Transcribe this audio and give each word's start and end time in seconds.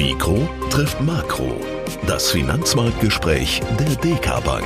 Mikro 0.00 0.48
trifft 0.70 0.98
Makro. 1.02 1.60
Das 2.06 2.30
Finanzmarktgespräch 2.30 3.60
der 3.78 3.96
DK 3.96 4.42
Bank. 4.42 4.64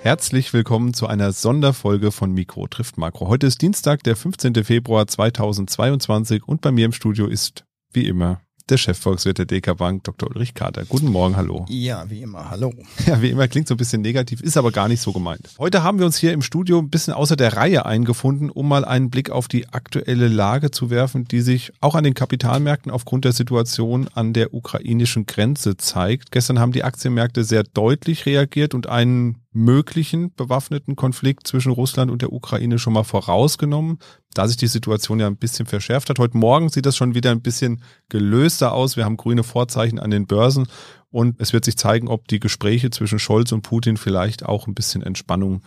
Herzlich 0.00 0.52
willkommen 0.52 0.94
zu 0.94 1.06
einer 1.06 1.30
Sonderfolge 1.30 2.10
von 2.10 2.32
Mikro 2.32 2.66
trifft 2.66 2.98
Makro. 2.98 3.28
Heute 3.28 3.46
ist 3.46 3.62
Dienstag, 3.62 4.02
der 4.02 4.16
15. 4.16 4.64
Februar 4.64 5.06
2022 5.06 6.42
und 6.48 6.60
bei 6.60 6.72
mir 6.72 6.86
im 6.86 6.92
Studio 6.92 7.28
ist 7.28 7.66
wie 7.92 8.08
immer 8.08 8.40
der 8.70 8.78
Chefvolkswirt 8.78 9.38
der 9.38 9.44
DK 9.44 9.76
Bank, 9.76 10.04
Dr. 10.04 10.30
Ulrich 10.30 10.54
Kater. 10.54 10.84
Guten 10.86 11.08
Morgen, 11.08 11.36
hallo. 11.36 11.66
Ja, 11.68 12.08
wie 12.08 12.22
immer, 12.22 12.50
hallo. 12.50 12.72
Ja, 13.06 13.20
wie 13.20 13.30
immer 13.30 13.48
klingt 13.48 13.68
so 13.68 13.74
ein 13.74 13.76
bisschen 13.76 14.00
negativ, 14.00 14.40
ist 14.40 14.56
aber 14.56 14.72
gar 14.72 14.88
nicht 14.88 15.00
so 15.00 15.12
gemeint. 15.12 15.50
Heute 15.58 15.82
haben 15.82 15.98
wir 15.98 16.06
uns 16.06 16.16
hier 16.16 16.32
im 16.32 16.40
Studio 16.40 16.78
ein 16.78 16.88
bisschen 16.88 17.12
außer 17.12 17.36
der 17.36 17.54
Reihe 17.54 17.84
eingefunden, 17.84 18.48
um 18.48 18.66
mal 18.66 18.84
einen 18.84 19.10
Blick 19.10 19.30
auf 19.30 19.46
die 19.46 19.68
aktuelle 19.68 20.28
Lage 20.28 20.70
zu 20.70 20.88
werfen, 20.88 21.26
die 21.26 21.42
sich 21.42 21.72
auch 21.80 21.94
an 21.94 22.04
den 22.04 22.14
Kapitalmärkten 22.14 22.90
aufgrund 22.90 23.26
der 23.26 23.32
Situation 23.32 24.08
an 24.14 24.32
der 24.32 24.54
ukrainischen 24.54 25.26
Grenze 25.26 25.76
zeigt. 25.76 26.32
Gestern 26.32 26.58
haben 26.58 26.72
die 26.72 26.84
Aktienmärkte 26.84 27.44
sehr 27.44 27.64
deutlich 27.64 28.24
reagiert 28.24 28.74
und 28.74 28.88
einen 28.88 29.43
möglichen 29.54 30.34
bewaffneten 30.34 30.96
Konflikt 30.96 31.46
zwischen 31.46 31.72
Russland 31.72 32.10
und 32.10 32.22
der 32.22 32.32
Ukraine 32.32 32.78
schon 32.78 32.92
mal 32.92 33.04
vorausgenommen, 33.04 33.98
da 34.34 34.48
sich 34.48 34.56
die 34.56 34.66
Situation 34.66 35.20
ja 35.20 35.28
ein 35.28 35.36
bisschen 35.36 35.66
verschärft 35.66 36.10
hat. 36.10 36.18
Heute 36.18 36.36
Morgen 36.36 36.68
sieht 36.68 36.86
das 36.86 36.96
schon 36.96 37.14
wieder 37.14 37.30
ein 37.30 37.40
bisschen 37.40 37.82
gelöster 38.08 38.72
aus. 38.72 38.96
Wir 38.96 39.04
haben 39.04 39.16
grüne 39.16 39.44
Vorzeichen 39.44 40.00
an 40.00 40.10
den 40.10 40.26
Börsen 40.26 40.66
und 41.10 41.40
es 41.40 41.52
wird 41.52 41.64
sich 41.64 41.76
zeigen, 41.76 42.08
ob 42.08 42.26
die 42.26 42.40
Gespräche 42.40 42.90
zwischen 42.90 43.20
Scholz 43.20 43.52
und 43.52 43.62
Putin 43.62 43.96
vielleicht 43.96 44.44
auch 44.44 44.66
ein 44.66 44.74
bisschen 44.74 45.02
Entspannung 45.02 45.62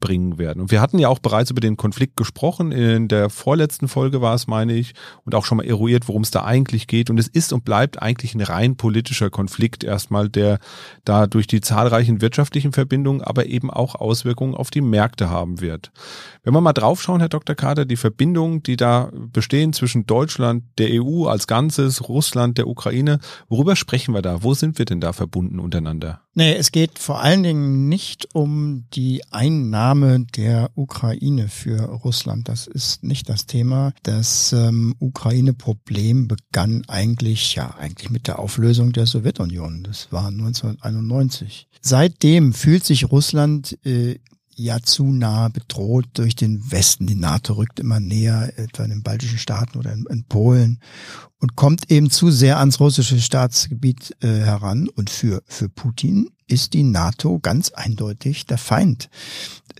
bringen 0.00 0.38
werden. 0.38 0.60
Und 0.60 0.70
wir 0.70 0.80
hatten 0.80 0.98
ja 0.98 1.08
auch 1.08 1.18
bereits 1.18 1.50
über 1.50 1.60
den 1.60 1.76
Konflikt 1.76 2.16
gesprochen. 2.16 2.72
In 2.72 3.08
der 3.08 3.30
vorletzten 3.30 3.86
Folge 3.86 4.20
war 4.20 4.34
es, 4.34 4.46
meine 4.46 4.72
ich, 4.72 4.94
und 5.24 5.34
auch 5.34 5.44
schon 5.44 5.58
mal 5.58 5.66
eruiert, 5.66 6.08
worum 6.08 6.22
es 6.22 6.30
da 6.30 6.44
eigentlich 6.44 6.86
geht. 6.86 7.10
Und 7.10 7.20
es 7.20 7.28
ist 7.28 7.52
und 7.52 7.64
bleibt 7.64 8.00
eigentlich 8.02 8.34
ein 8.34 8.40
rein 8.40 8.76
politischer 8.76 9.30
Konflikt 9.30 9.84
erstmal, 9.84 10.28
der 10.28 10.58
da 11.04 11.26
durch 11.26 11.46
die 11.46 11.60
zahlreichen 11.60 12.20
wirtschaftlichen 12.20 12.72
Verbindungen, 12.72 13.20
aber 13.20 13.46
eben 13.46 13.70
auch 13.70 13.94
Auswirkungen 13.94 14.54
auf 14.54 14.70
die 14.70 14.80
Märkte 14.80 15.30
haben 15.30 15.60
wird. 15.60 15.92
Wenn 16.42 16.54
wir 16.54 16.60
mal 16.62 16.72
draufschauen, 16.72 17.20
Herr 17.20 17.28
Dr. 17.28 17.54
Kader, 17.54 17.84
die 17.84 17.96
Verbindungen, 17.96 18.62
die 18.62 18.76
da 18.76 19.10
bestehen 19.12 19.72
zwischen 19.74 20.06
Deutschland, 20.06 20.64
der 20.78 20.88
EU 20.92 21.26
als 21.26 21.46
Ganzes, 21.46 22.08
Russland, 22.08 22.56
der 22.56 22.66
Ukraine, 22.66 23.18
worüber 23.48 23.76
sprechen 23.76 24.14
wir 24.14 24.22
da? 24.22 24.42
Wo 24.42 24.54
sind 24.54 24.78
wir 24.78 24.86
denn 24.86 25.00
da 25.00 25.12
verbunden 25.12 25.60
untereinander? 25.60 26.22
Nee, 26.34 26.54
es 26.54 26.70
geht 26.72 26.98
vor 26.98 27.20
allen 27.20 27.42
Dingen 27.42 27.88
nicht 27.88 28.34
um 28.34 28.86
die 28.94 29.22
Einnahme 29.90 30.24
der 30.36 30.70
Ukraine 30.76 31.48
für 31.48 31.80
Russland. 31.80 32.48
Das 32.48 32.68
ist 32.68 33.02
nicht 33.02 33.28
das 33.28 33.46
Thema. 33.46 33.92
Das 34.04 34.52
ähm, 34.52 34.94
Ukraine-Problem 35.00 36.28
begann 36.28 36.84
eigentlich, 36.86 37.56
ja, 37.56 37.74
eigentlich 37.74 38.08
mit 38.08 38.28
der 38.28 38.38
Auflösung 38.38 38.92
der 38.92 39.06
Sowjetunion. 39.06 39.82
Das 39.82 40.12
war 40.12 40.28
1991. 40.28 41.66
Seitdem 41.80 42.52
fühlt 42.52 42.84
sich 42.84 43.10
Russland 43.10 43.84
äh, 43.84 44.20
ja 44.54 44.78
zu 44.80 45.06
nah 45.12 45.48
bedroht 45.48 46.06
durch 46.12 46.36
den 46.36 46.70
Westen. 46.70 47.08
Die 47.08 47.16
NATO 47.16 47.54
rückt 47.54 47.80
immer 47.80 47.98
näher, 47.98 48.52
etwa 48.56 48.84
in 48.84 48.90
den 48.90 49.02
baltischen 49.02 49.38
Staaten 49.38 49.76
oder 49.76 49.92
in, 49.92 50.06
in 50.08 50.22
Polen 50.22 50.78
und 51.40 51.56
kommt 51.56 51.90
eben 51.90 52.10
zu 52.10 52.30
sehr 52.30 52.58
ans 52.58 52.78
russische 52.78 53.20
Staatsgebiet 53.20 54.16
äh, 54.20 54.28
heran. 54.28 54.88
Und 54.88 55.10
für, 55.10 55.42
für 55.46 55.68
Putin 55.68 56.30
ist 56.46 56.74
die 56.74 56.82
NATO 56.82 57.38
ganz 57.40 57.70
eindeutig 57.70 58.46
der 58.46 58.58
Feind. 58.58 59.08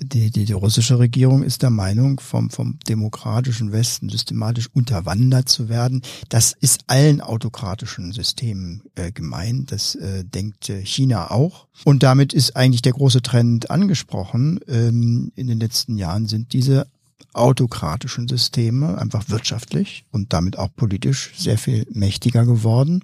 Die, 0.03 0.31
die, 0.31 0.47
die 0.47 0.53
russische 0.53 0.99
Regierung 0.99 1.43
ist 1.43 1.63
der 1.63 1.71
Meinung, 1.71 2.21
vom, 2.21 2.49
vom 2.49 2.79
demokratischen 2.89 3.71
Westen 3.71 4.09
systematisch 4.09 4.69
unterwandert 4.73 5.49
zu 5.49 5.69
werden. 5.69 6.01
Das 6.31 6.53
ist 6.53 6.85
allen 6.87 7.21
autokratischen 7.21 8.13
Systemen 8.13 8.83
äh, 8.95 9.13
gemein. 9.13 9.67
Das 9.67 9.95
äh, 9.95 10.25
denkt 10.25 10.71
äh, 10.71 10.85
China 10.85 11.31
auch. 11.31 11.67
Und 11.85 12.03
damit 12.03 12.33
ist 12.33 12.57
eigentlich 12.57 12.83
der 12.83 12.93
große 12.93 13.21
Trend 13.21 13.71
angesprochen. 13.71 14.61
Ähm, 14.69 15.33
in 15.37 15.49
den 15.49 15.61
letzten 15.61 15.99
Jahren 15.99 16.27
sind 16.27 16.55
diese 16.55 16.87
autokratischen 17.33 18.27
Systeme 18.29 18.99
einfach 18.99 19.29
wirtschaftlich 19.29 20.05
und 20.11 20.33
damit 20.33 20.59
auch 20.59 20.75
politisch 20.75 21.33
sehr 21.37 21.59
viel 21.59 21.87
mächtiger 21.91 22.45
geworden, 22.45 23.03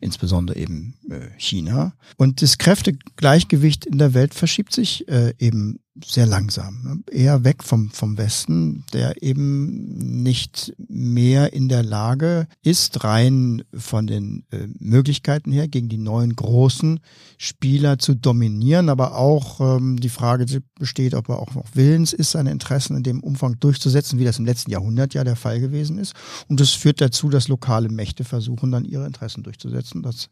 insbesondere 0.00 0.58
eben 0.58 0.94
äh, 1.10 1.28
China. 1.36 1.92
Und 2.16 2.40
das 2.42 2.58
Kräftegleichgewicht 2.58 3.84
in 3.84 3.98
der 3.98 4.14
Welt 4.14 4.34
verschiebt 4.34 4.72
sich 4.72 5.08
äh, 5.08 5.34
eben 5.38 5.80
sehr 6.04 6.26
langsam, 6.26 6.80
ne? 6.82 7.02
eher 7.10 7.44
weg 7.44 7.62
vom, 7.62 7.90
vom 7.90 8.18
Westen, 8.18 8.84
der 8.92 9.22
eben 9.22 10.22
nicht 10.22 10.74
mehr 10.88 11.52
in 11.52 11.68
der 11.68 11.82
Lage 11.82 12.46
ist, 12.62 13.04
rein 13.04 13.62
von 13.74 14.06
den 14.06 14.44
äh, 14.50 14.66
Möglichkeiten 14.78 15.52
her 15.52 15.68
gegen 15.68 15.88
die 15.88 15.98
neuen 15.98 16.36
großen 16.36 17.00
Spieler 17.38 17.98
zu 17.98 18.14
dominieren, 18.14 18.88
aber 18.88 19.16
auch 19.16 19.60
ähm, 19.60 19.98
die 19.98 20.08
Frage 20.08 20.46
besteht, 20.78 21.14
ob 21.14 21.28
er 21.28 21.38
auch 21.38 21.54
noch 21.54 21.66
willens 21.74 22.12
ist, 22.12 22.32
seine 22.32 22.50
Interessen 22.50 22.96
in 22.96 23.02
dem 23.02 23.20
Umfang 23.20 23.58
durchzusetzen, 23.58 24.18
wie 24.18 24.24
das 24.24 24.38
im 24.38 24.44
letzten 24.44 24.70
Jahrhundert 24.70 25.14
ja 25.14 25.24
der 25.24 25.36
Fall 25.36 25.60
gewesen 25.60 25.98
ist. 25.98 26.14
Und 26.48 26.60
das 26.60 26.70
führt 26.70 27.00
dazu, 27.00 27.28
dass 27.28 27.48
lokale 27.48 27.88
Mächte 27.88 28.24
versuchen, 28.24 28.70
dann 28.70 28.84
ihre 28.84 29.06
Interessen 29.06 29.42
durchzusetzen. 29.42 30.02
Das 30.02 30.28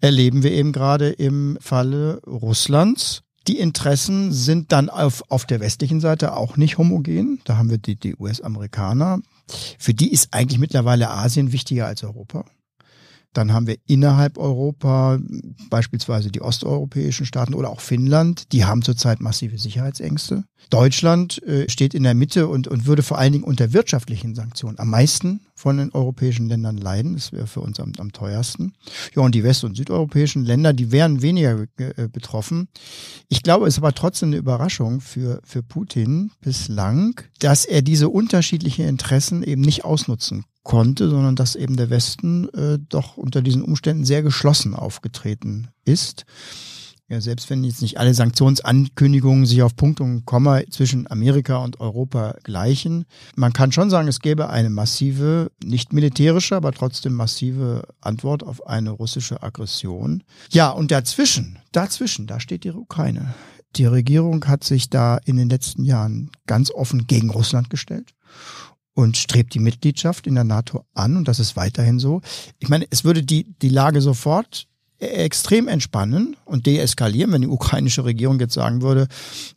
erleben 0.00 0.42
wir 0.42 0.52
eben 0.52 0.72
gerade 0.72 1.10
im 1.10 1.58
Falle 1.60 2.20
Russlands 2.26 3.22
die 3.48 3.58
Interessen 3.58 4.32
sind 4.32 4.72
dann 4.72 4.88
auf, 4.88 5.24
auf 5.30 5.44
der 5.46 5.60
westlichen 5.60 6.00
Seite 6.00 6.36
auch 6.36 6.56
nicht 6.56 6.78
homogen. 6.78 7.40
Da 7.44 7.56
haben 7.56 7.70
wir 7.70 7.78
die, 7.78 7.96
die 7.96 8.16
US-Amerikaner. 8.16 9.20
Für 9.78 9.94
die 9.94 10.12
ist 10.12 10.32
eigentlich 10.32 10.58
mittlerweile 10.58 11.10
Asien 11.10 11.52
wichtiger 11.52 11.86
als 11.86 12.04
Europa. 12.04 12.44
Dann 13.32 13.52
haben 13.52 13.66
wir 13.66 13.76
innerhalb 13.86 14.36
Europa 14.36 15.18
beispielsweise 15.70 16.30
die 16.30 16.42
osteuropäischen 16.42 17.26
Staaten 17.26 17.54
oder 17.54 17.70
auch 17.70 17.80
Finnland, 17.80 18.52
die 18.52 18.64
haben 18.64 18.82
zurzeit 18.82 19.20
massive 19.20 19.58
Sicherheitsängste. 19.58 20.44
Deutschland 20.70 21.42
äh, 21.42 21.68
steht 21.68 21.94
in 21.94 22.02
der 22.02 22.14
Mitte 22.14 22.46
und, 22.48 22.68
und 22.68 22.86
würde 22.86 23.02
vor 23.02 23.18
allen 23.18 23.32
Dingen 23.32 23.44
unter 23.44 23.72
wirtschaftlichen 23.72 24.34
Sanktionen 24.34 24.78
am 24.78 24.90
meisten 24.90 25.40
von 25.54 25.76
den 25.76 25.92
europäischen 25.92 26.48
Ländern 26.48 26.76
leiden. 26.76 27.14
Das 27.14 27.32
wäre 27.32 27.46
für 27.46 27.60
uns 27.60 27.80
am, 27.80 27.92
am 27.98 28.12
teuersten. 28.12 28.74
Ja, 29.14 29.22
und 29.22 29.34
die 29.34 29.44
west- 29.44 29.64
und 29.64 29.76
südeuropäischen 29.76 30.44
Länder, 30.44 30.72
die 30.72 30.92
wären 30.92 31.22
weniger 31.22 31.66
äh, 31.76 32.08
betroffen. 32.08 32.68
Ich 33.28 33.42
glaube, 33.42 33.66
es 33.66 33.74
ist 33.74 33.78
aber 33.78 33.94
trotzdem 33.94 34.30
eine 34.30 34.36
Überraschung 34.36 35.00
für, 35.00 35.40
für 35.44 35.62
Putin 35.62 36.30
bislang, 36.40 37.20
dass 37.38 37.64
er 37.64 37.82
diese 37.82 38.08
unterschiedlichen 38.08 38.86
Interessen 38.86 39.42
eben 39.42 39.62
nicht 39.62 39.84
ausnutzen 39.84 40.44
konnte, 40.62 41.08
sondern 41.08 41.36
dass 41.36 41.56
eben 41.56 41.76
der 41.76 41.90
Westen 41.90 42.48
äh, 42.50 42.78
doch 42.88 43.16
unter 43.16 43.42
diesen 43.42 43.62
Umständen 43.62 44.04
sehr 44.04 44.22
geschlossen 44.22 44.74
aufgetreten 44.74 45.68
ist. 45.84 46.24
Ja, 47.08 47.20
selbst 47.20 47.50
wenn 47.50 47.62
jetzt 47.62 47.82
nicht 47.82 47.98
alle 47.98 48.14
Sanktionsankündigungen 48.14 49.44
sich 49.44 49.62
auf 49.62 49.76
Punkt 49.76 50.00
und 50.00 50.24
Komma 50.24 50.62
zwischen 50.70 51.10
Amerika 51.10 51.58
und 51.58 51.78
Europa 51.78 52.36
gleichen, 52.42 53.04
man 53.36 53.52
kann 53.52 53.70
schon 53.70 53.90
sagen, 53.90 54.08
es 54.08 54.20
gäbe 54.20 54.48
eine 54.48 54.70
massive, 54.70 55.50
nicht 55.62 55.92
militärische, 55.92 56.56
aber 56.56 56.72
trotzdem 56.72 57.12
massive 57.12 57.86
Antwort 58.00 58.42
auf 58.42 58.66
eine 58.66 58.92
russische 58.92 59.42
Aggression. 59.42 60.22
Ja, 60.52 60.70
und 60.70 60.90
dazwischen, 60.90 61.58
dazwischen, 61.72 62.26
da 62.26 62.40
steht 62.40 62.64
die 62.64 62.70
Ukraine. 62.70 63.34
Die 63.76 63.84
Regierung 63.84 64.46
hat 64.46 64.64
sich 64.64 64.88
da 64.88 65.18
in 65.24 65.36
den 65.36 65.50
letzten 65.50 65.84
Jahren 65.84 66.30
ganz 66.46 66.70
offen 66.70 67.06
gegen 67.06 67.28
Russland 67.28 67.68
gestellt 67.68 68.14
und 68.94 69.16
strebt 69.16 69.54
die 69.54 69.58
Mitgliedschaft 69.58 70.26
in 70.26 70.34
der 70.34 70.44
NATO 70.44 70.84
an 70.94 71.16
und 71.16 71.28
das 71.28 71.38
ist 71.38 71.56
weiterhin 71.56 71.98
so. 71.98 72.20
Ich 72.58 72.68
meine, 72.68 72.86
es 72.90 73.04
würde 73.04 73.22
die, 73.22 73.54
die 73.60 73.68
Lage 73.68 74.00
sofort 74.00 74.66
extrem 74.98 75.68
entspannen 75.68 76.36
und 76.44 76.66
deeskalieren, 76.66 77.32
wenn 77.32 77.42
die 77.42 77.48
ukrainische 77.48 78.04
Regierung 78.04 78.38
jetzt 78.38 78.54
sagen 78.54 78.82
würde, 78.82 79.08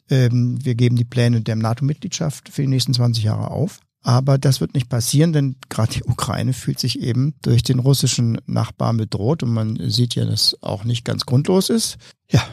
ähm, 0.09 0.57
wir 0.63 0.75
geben 0.75 0.95
die 0.95 1.05
Pläne 1.05 1.41
der 1.41 1.55
NATO-Mitgliedschaft 1.55 2.49
für 2.49 2.63
die 2.63 2.67
nächsten 2.67 2.93
20 2.93 3.23
Jahre 3.23 3.51
auf. 3.51 3.79
Aber 4.01 4.37
das 4.37 4.61
wird 4.61 4.75
nicht 4.75 4.87
passieren, 4.87 5.33
denn 5.33 5.55
gerade 5.67 5.93
die 5.93 6.03
Ukraine 6.03 6.53
fühlt 6.53 6.79
sich 6.79 6.99
eben 7.01 7.33
durch 7.41 7.63
den 7.63 7.79
russischen 7.79 8.39
Nachbarn 8.45 8.97
bedroht 8.97 9.41
und 9.41 9.51
man 9.51 9.79
sieht 9.89 10.13
ja, 10.13 10.25
dass 10.25 10.61
auch 10.61 10.83
nicht 10.83 11.05
ganz 11.05 11.25
grundlos 11.25 11.71
ist. 11.71 11.97
Ja, 12.29 12.43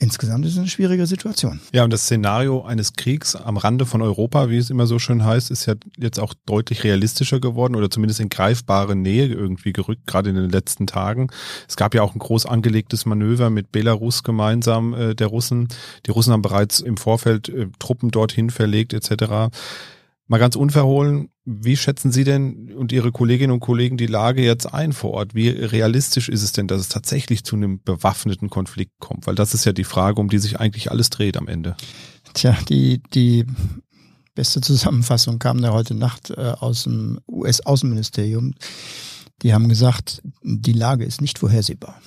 Insgesamt 0.00 0.46
ist 0.46 0.52
es 0.52 0.58
eine 0.58 0.68
schwierige 0.68 1.08
Situation. 1.08 1.60
Ja, 1.72 1.82
und 1.82 1.92
das 1.92 2.02
Szenario 2.02 2.62
eines 2.62 2.92
Kriegs 2.92 3.34
am 3.34 3.56
Rande 3.56 3.84
von 3.84 4.00
Europa, 4.00 4.48
wie 4.48 4.56
es 4.56 4.70
immer 4.70 4.86
so 4.86 5.00
schön 5.00 5.24
heißt, 5.24 5.50
ist 5.50 5.66
ja 5.66 5.74
jetzt 5.96 6.20
auch 6.20 6.34
deutlich 6.46 6.84
realistischer 6.84 7.40
geworden 7.40 7.74
oder 7.74 7.90
zumindest 7.90 8.20
in 8.20 8.28
greifbare 8.28 8.94
Nähe 8.94 9.26
irgendwie 9.26 9.72
gerückt, 9.72 10.06
gerade 10.06 10.30
in 10.30 10.36
den 10.36 10.50
letzten 10.50 10.86
Tagen. 10.86 11.30
Es 11.68 11.74
gab 11.74 11.96
ja 11.96 12.02
auch 12.02 12.14
ein 12.14 12.20
groß 12.20 12.46
angelegtes 12.46 13.06
Manöver 13.06 13.50
mit 13.50 13.72
Belarus 13.72 14.22
gemeinsam 14.22 14.94
äh, 14.94 15.14
der 15.16 15.26
Russen. 15.26 15.66
Die 16.06 16.12
Russen 16.12 16.32
haben 16.32 16.42
bereits 16.42 16.78
im 16.78 16.96
Vorfeld 16.96 17.48
äh, 17.48 17.66
Truppen 17.80 18.12
dorthin 18.12 18.50
verlegt 18.50 18.92
etc. 18.92 19.50
Mal 20.30 20.38
ganz 20.38 20.56
unverhohlen, 20.56 21.30
wie 21.46 21.76
schätzen 21.76 22.12
Sie 22.12 22.24
denn 22.24 22.74
und 22.74 22.92
Ihre 22.92 23.12
Kolleginnen 23.12 23.52
und 23.52 23.60
Kollegen 23.60 23.96
die 23.96 24.06
Lage 24.06 24.42
jetzt 24.42 24.66
ein 24.66 24.92
vor 24.92 25.12
Ort? 25.12 25.34
Wie 25.34 25.48
realistisch 25.48 26.28
ist 26.28 26.42
es 26.42 26.52
denn, 26.52 26.68
dass 26.68 26.82
es 26.82 26.90
tatsächlich 26.90 27.44
zu 27.44 27.56
einem 27.56 27.82
bewaffneten 27.82 28.50
Konflikt 28.50 28.92
kommt? 28.98 29.26
Weil 29.26 29.34
das 29.34 29.54
ist 29.54 29.64
ja 29.64 29.72
die 29.72 29.84
Frage, 29.84 30.20
um 30.20 30.28
die 30.28 30.38
sich 30.38 30.60
eigentlich 30.60 30.90
alles 30.90 31.08
dreht 31.08 31.38
am 31.38 31.48
Ende. 31.48 31.76
Tja, 32.34 32.54
die, 32.68 33.02
die 33.14 33.46
beste 34.34 34.60
Zusammenfassung 34.60 35.38
kam 35.38 35.62
da 35.62 35.72
heute 35.72 35.94
Nacht 35.94 36.30
äh, 36.30 36.52
aus 36.60 36.84
dem 36.84 37.20
US-Außenministerium. 37.26 38.54
Die 39.42 39.54
haben 39.54 39.70
gesagt, 39.70 40.20
die 40.42 40.74
Lage 40.74 41.06
ist 41.06 41.22
nicht 41.22 41.38
vorhersehbar. 41.38 42.00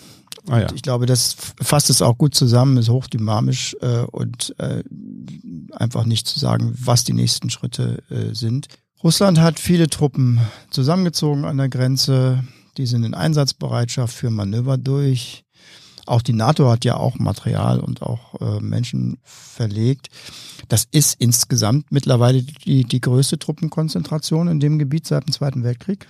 Ah, 0.48 0.60
ja. 0.60 0.68
Ich 0.74 0.82
glaube, 0.82 1.06
das 1.06 1.36
fasst 1.62 1.90
es 1.90 2.02
auch 2.02 2.18
gut 2.18 2.34
zusammen, 2.34 2.78
ist 2.78 2.90
hochdynamisch 2.90 3.76
äh, 3.82 4.02
und 4.04 4.56
äh, 4.60 4.84
einfach 5.74 6.06
nicht 6.06 6.28
zu 6.28 6.40
sagen, 6.40 6.74
was 6.78 7.04
die 7.04 7.14
nächsten 7.14 7.50
Schritte 7.50 8.04
äh, 8.10 8.34
sind. 8.34 8.68
Russland 9.04 9.40
hat 9.40 9.60
viele 9.60 9.90
Truppen 9.90 10.40
zusammengezogen 10.70 11.46
an 11.46 11.58
der 11.58 11.70
Grenze. 11.70 12.44
Die 12.78 12.86
sind 12.86 13.04
in 13.04 13.14
Einsatzbereitschaft 13.14 14.16
für 14.16 14.30
Manöver 14.30 14.78
durch. 14.78 15.44
Auch 16.06 16.22
die 16.22 16.34
NATO 16.34 16.70
hat 16.70 16.86
ja 16.86 16.98
auch 16.98 17.20
Material 17.20 17.80
und 17.80 18.02
auch 18.02 18.40
äh, 18.42 18.60
Menschen 18.60 19.18
verlegt. 19.24 20.10
Das 20.68 20.88
ist 20.92 21.16
insgesamt 21.20 21.92
mittlerweile 21.92 22.44
die, 22.44 22.84
die 22.84 23.02
größte 23.02 23.40
Truppenkonzentration 23.40 24.48
in 24.48 24.60
dem 24.60 24.80
Gebiet 24.80 25.08
seit 25.08 25.26
dem 25.26 25.34
Zweiten 25.34 25.64
Weltkrieg. 25.64 26.08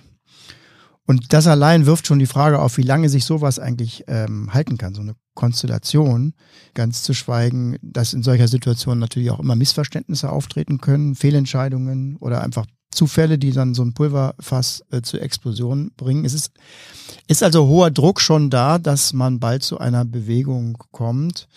Und 1.06 1.32
das 1.32 1.46
allein 1.46 1.86
wirft 1.86 2.06
schon 2.06 2.20
die 2.20 2.26
Frage 2.26 2.60
auf, 2.60 2.76
wie 2.76 2.82
lange 2.82 3.08
sich 3.08 3.24
sowas 3.24 3.58
eigentlich 3.58 4.04
ähm, 4.06 4.54
halten 4.54 4.78
kann, 4.78 4.94
so 4.94 5.00
eine 5.00 5.14
Konstellation. 5.34 6.34
Ganz 6.74 7.02
zu 7.02 7.12
schweigen, 7.12 7.76
dass 7.82 8.12
in 8.12 8.22
solcher 8.22 8.48
Situation 8.48 8.98
natürlich 8.98 9.30
auch 9.30 9.40
immer 9.40 9.56
Missverständnisse 9.56 10.30
auftreten 10.30 10.78
können, 10.78 11.14
Fehlentscheidungen 11.14 12.16
oder 12.16 12.42
einfach 12.42 12.66
Zufälle, 12.92 13.38
die 13.38 13.52
dann 13.52 13.74
so 13.74 13.82
ein 13.82 13.94
Pulverfass 13.94 14.84
äh, 14.90 15.02
zur 15.02 15.22
Explosion 15.22 15.92
bringen. 15.96 16.24
Es 16.24 16.34
ist, 16.34 16.52
ist 17.26 17.42
also 17.42 17.66
hoher 17.66 17.90
Druck 17.90 18.20
schon 18.20 18.50
da, 18.50 18.78
dass 18.78 19.12
man 19.12 19.40
bald 19.40 19.62
zu 19.62 19.78
einer 19.78 20.04
Bewegung 20.04 20.78
kommt. 20.92 21.48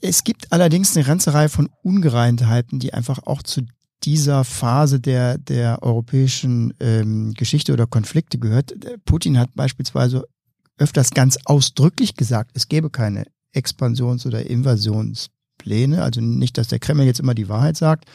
Es 0.00 0.24
gibt 0.24 0.52
allerdings 0.52 0.96
eine 0.96 1.04
ganze 1.04 1.34
Reihe 1.34 1.48
von 1.48 1.68
Ungereimtheiten, 1.82 2.78
die 2.78 2.94
einfach 2.94 3.26
auch 3.26 3.42
zu 3.42 3.62
dieser 4.04 4.44
Phase 4.44 5.00
der, 5.00 5.38
der 5.38 5.82
europäischen 5.82 6.74
ähm, 6.80 7.34
Geschichte 7.34 7.72
oder 7.72 7.86
Konflikte 7.86 8.38
gehört. 8.38 8.74
Putin 9.04 9.38
hat 9.38 9.54
beispielsweise 9.54 10.24
öfters 10.78 11.10
ganz 11.10 11.38
ausdrücklich 11.44 12.14
gesagt, 12.14 12.52
es 12.54 12.68
gäbe 12.68 12.90
keine 12.90 13.24
Expansions- 13.52 14.26
oder 14.26 14.40
Invasions- 14.40 15.30
Pläne. 15.58 16.02
Also 16.02 16.20
nicht, 16.20 16.56
dass 16.56 16.68
der 16.68 16.78
Kreml 16.78 17.04
jetzt 17.04 17.20
immer 17.20 17.34
die 17.34 17.48
Wahrheit 17.48 17.76
sagt, 17.76 18.06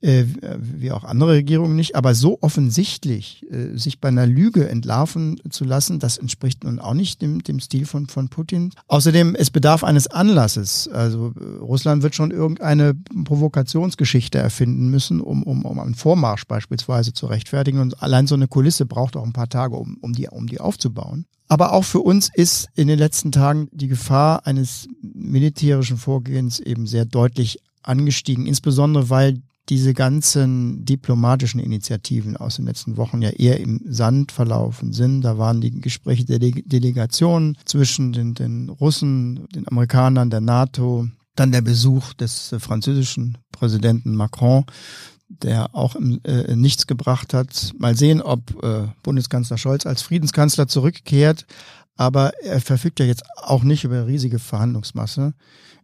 äh, 0.00 0.24
wie 0.58 0.90
auch 0.90 1.04
andere 1.04 1.32
Regierungen 1.32 1.76
nicht, 1.76 1.94
aber 1.94 2.14
so 2.14 2.38
offensichtlich 2.40 3.46
äh, 3.50 3.76
sich 3.76 4.00
bei 4.00 4.08
einer 4.08 4.26
Lüge 4.26 4.68
entlarven 4.68 5.40
zu 5.50 5.64
lassen, 5.64 6.00
das 6.00 6.18
entspricht 6.18 6.64
nun 6.64 6.80
auch 6.80 6.94
nicht 6.94 7.22
dem, 7.22 7.42
dem 7.42 7.60
Stil 7.60 7.86
von, 7.86 8.08
von 8.08 8.28
Putin. 8.28 8.70
Außerdem, 8.88 9.36
es 9.36 9.50
bedarf 9.50 9.84
eines 9.84 10.08
Anlasses. 10.08 10.88
Also 10.88 11.34
äh, 11.38 11.58
Russland 11.60 12.02
wird 12.02 12.16
schon 12.16 12.32
irgendeine 12.32 12.94
Provokationsgeschichte 13.24 14.38
erfinden 14.38 14.88
müssen, 14.88 15.20
um, 15.20 15.44
um, 15.44 15.64
um 15.64 15.78
einen 15.78 15.94
Vormarsch 15.94 16.46
beispielsweise 16.46 17.12
zu 17.12 17.26
rechtfertigen. 17.26 17.78
Und 17.78 18.02
allein 18.02 18.26
so 18.26 18.34
eine 18.34 18.48
Kulisse 18.48 18.86
braucht 18.86 19.16
auch 19.16 19.24
ein 19.24 19.32
paar 19.32 19.48
Tage, 19.48 19.76
um, 19.76 19.98
um, 20.00 20.12
die, 20.14 20.28
um 20.28 20.48
die 20.48 20.60
aufzubauen. 20.60 21.26
Aber 21.52 21.74
auch 21.74 21.84
für 21.84 22.00
uns 22.00 22.30
ist 22.32 22.68
in 22.76 22.88
den 22.88 22.98
letzten 22.98 23.30
Tagen 23.30 23.68
die 23.72 23.88
Gefahr 23.88 24.46
eines 24.46 24.88
militärischen 25.02 25.98
Vorgehens 25.98 26.60
eben 26.60 26.86
sehr 26.86 27.04
deutlich 27.04 27.58
angestiegen, 27.82 28.46
insbesondere 28.46 29.10
weil 29.10 29.42
diese 29.68 29.92
ganzen 29.92 30.86
diplomatischen 30.86 31.60
Initiativen 31.60 32.38
aus 32.38 32.56
den 32.56 32.64
letzten 32.64 32.96
Wochen 32.96 33.20
ja 33.20 33.28
eher 33.28 33.60
im 33.60 33.82
Sand 33.84 34.32
verlaufen 34.32 34.94
sind. 34.94 35.20
Da 35.20 35.36
waren 35.36 35.60
die 35.60 35.72
Gespräche 35.72 36.24
der 36.24 36.38
Delegation 36.38 37.58
zwischen 37.66 38.14
den, 38.14 38.32
den 38.32 38.70
Russen, 38.70 39.46
den 39.54 39.68
Amerikanern, 39.68 40.30
der 40.30 40.40
NATO, 40.40 41.06
dann 41.36 41.52
der 41.52 41.60
Besuch 41.60 42.14
des 42.14 42.54
französischen 42.60 43.36
Präsidenten 43.52 44.16
Macron 44.16 44.64
der 45.42 45.74
auch 45.74 45.96
äh, 45.96 46.54
nichts 46.56 46.86
gebracht 46.86 47.34
hat. 47.34 47.72
Mal 47.78 47.96
sehen, 47.96 48.20
ob 48.22 48.62
äh, 48.62 48.88
Bundeskanzler 49.02 49.58
Scholz 49.58 49.86
als 49.86 50.02
Friedenskanzler 50.02 50.68
zurückkehrt. 50.68 51.46
Aber 51.96 52.32
er 52.42 52.60
verfügt 52.60 53.00
ja 53.00 53.06
jetzt 53.06 53.22
auch 53.36 53.64
nicht 53.64 53.84
über 53.84 54.06
riesige 54.06 54.38
Verhandlungsmasse. 54.38 55.34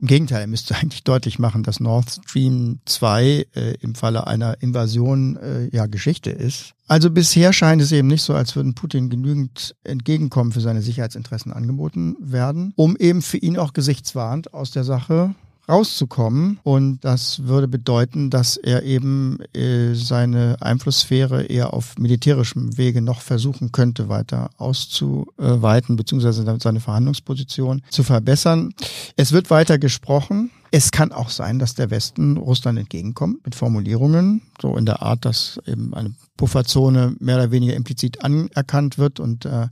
Im 0.00 0.06
Gegenteil, 0.06 0.42
er 0.42 0.46
müsste 0.46 0.76
eigentlich 0.80 1.04
deutlich 1.04 1.38
machen, 1.38 1.62
dass 1.62 1.80
Nord 1.80 2.10
Stream 2.10 2.80
2 2.86 3.46
äh, 3.54 3.74
im 3.80 3.94
Falle 3.94 4.26
einer 4.26 4.60
Invasion 4.62 5.36
äh, 5.36 5.68
ja 5.74 5.86
Geschichte 5.86 6.30
ist. 6.30 6.74
Also 6.86 7.10
bisher 7.10 7.52
scheint 7.52 7.82
es 7.82 7.92
eben 7.92 8.08
nicht 8.08 8.22
so, 8.22 8.34
als 8.34 8.56
würden 8.56 8.74
Putin 8.74 9.10
genügend 9.10 9.74
Entgegenkommen 9.84 10.52
für 10.52 10.60
seine 10.60 10.82
Sicherheitsinteressen 10.82 11.52
angeboten 11.52 12.16
werden, 12.20 12.72
um 12.76 12.96
eben 12.96 13.20
für 13.20 13.36
ihn 13.36 13.58
auch 13.58 13.72
gesichtswahrend 13.74 14.54
aus 14.54 14.70
der 14.70 14.84
Sache 14.84 15.34
rauszukommen. 15.68 16.58
Und 16.62 17.04
das 17.04 17.44
würde 17.44 17.68
bedeuten, 17.68 18.30
dass 18.30 18.56
er 18.56 18.82
eben 18.82 19.38
äh, 19.54 19.94
seine 19.94 20.56
Einflusssphäre 20.60 21.44
eher 21.44 21.74
auf 21.74 21.98
militärischem 21.98 22.76
Wege 22.78 23.02
noch 23.02 23.20
versuchen 23.20 23.72
könnte, 23.72 24.08
weiter 24.08 24.50
auszuweiten, 24.56 25.96
beziehungsweise 25.96 26.44
seine 26.60 26.80
Verhandlungsposition 26.80 27.82
zu 27.90 28.02
verbessern. 28.02 28.72
Es 29.16 29.32
wird 29.32 29.50
weiter 29.50 29.78
gesprochen. 29.78 30.50
Es 30.70 30.90
kann 30.90 31.12
auch 31.12 31.30
sein, 31.30 31.58
dass 31.58 31.74
der 31.74 31.90
Westen 31.90 32.36
Russland 32.36 32.78
entgegenkommt 32.78 33.44
mit 33.44 33.54
Formulierungen, 33.54 34.42
so 34.60 34.76
in 34.76 34.84
der 34.84 35.00
Art, 35.00 35.24
dass 35.24 35.58
eben 35.66 35.94
eine 35.94 36.12
Pufferzone 36.36 37.16
mehr 37.20 37.36
oder 37.36 37.50
weniger 37.50 37.74
implizit 37.74 38.22
anerkannt 38.22 38.98
wird 38.98 39.18
und 39.18 39.46
äh, 39.46 39.68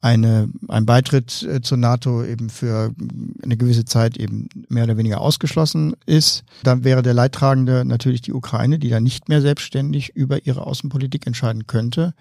eine, 0.00 0.48
ein 0.68 0.86
Beitritt 0.86 1.42
äh, 1.42 1.60
zur 1.60 1.76
NATO 1.76 2.22
eben 2.22 2.50
für 2.50 2.94
eine 3.42 3.56
gewisse 3.56 3.84
Zeit 3.84 4.16
eben 4.16 4.48
mehr 4.68 4.84
oder 4.84 4.96
weniger 4.96 5.20
ausgeschlossen 5.20 5.96
ist. 6.06 6.44
Dann 6.62 6.84
wäre 6.84 7.02
der 7.02 7.14
Leidtragende 7.14 7.84
natürlich 7.84 8.20
die 8.20 8.32
Ukraine, 8.32 8.78
die 8.78 8.90
dann 8.90 9.02
nicht 9.02 9.28
mehr 9.28 9.40
selbstständig 9.40 10.14
über 10.14 10.46
ihre 10.46 10.66
Außenpolitik 10.66 11.26
entscheiden 11.26 11.66
könnte. 11.66 12.14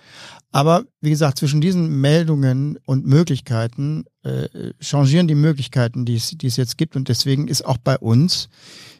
Aber 0.51 0.85
wie 1.01 1.11
gesagt, 1.11 1.37
zwischen 1.37 1.61
diesen 1.61 2.01
Meldungen 2.01 2.79
und 2.85 3.05
Möglichkeiten 3.05 4.05
äh, 4.23 4.47
changieren 4.79 5.27
die 5.27 5.35
Möglichkeiten, 5.35 6.05
die 6.05 6.15
es, 6.15 6.31
die 6.31 6.47
es 6.47 6.57
jetzt 6.57 6.77
gibt. 6.79 6.95
Und 6.95 7.09
deswegen 7.09 7.47
ist 7.47 7.63
auch 7.63 7.77
bei 7.77 7.97
uns 7.97 8.49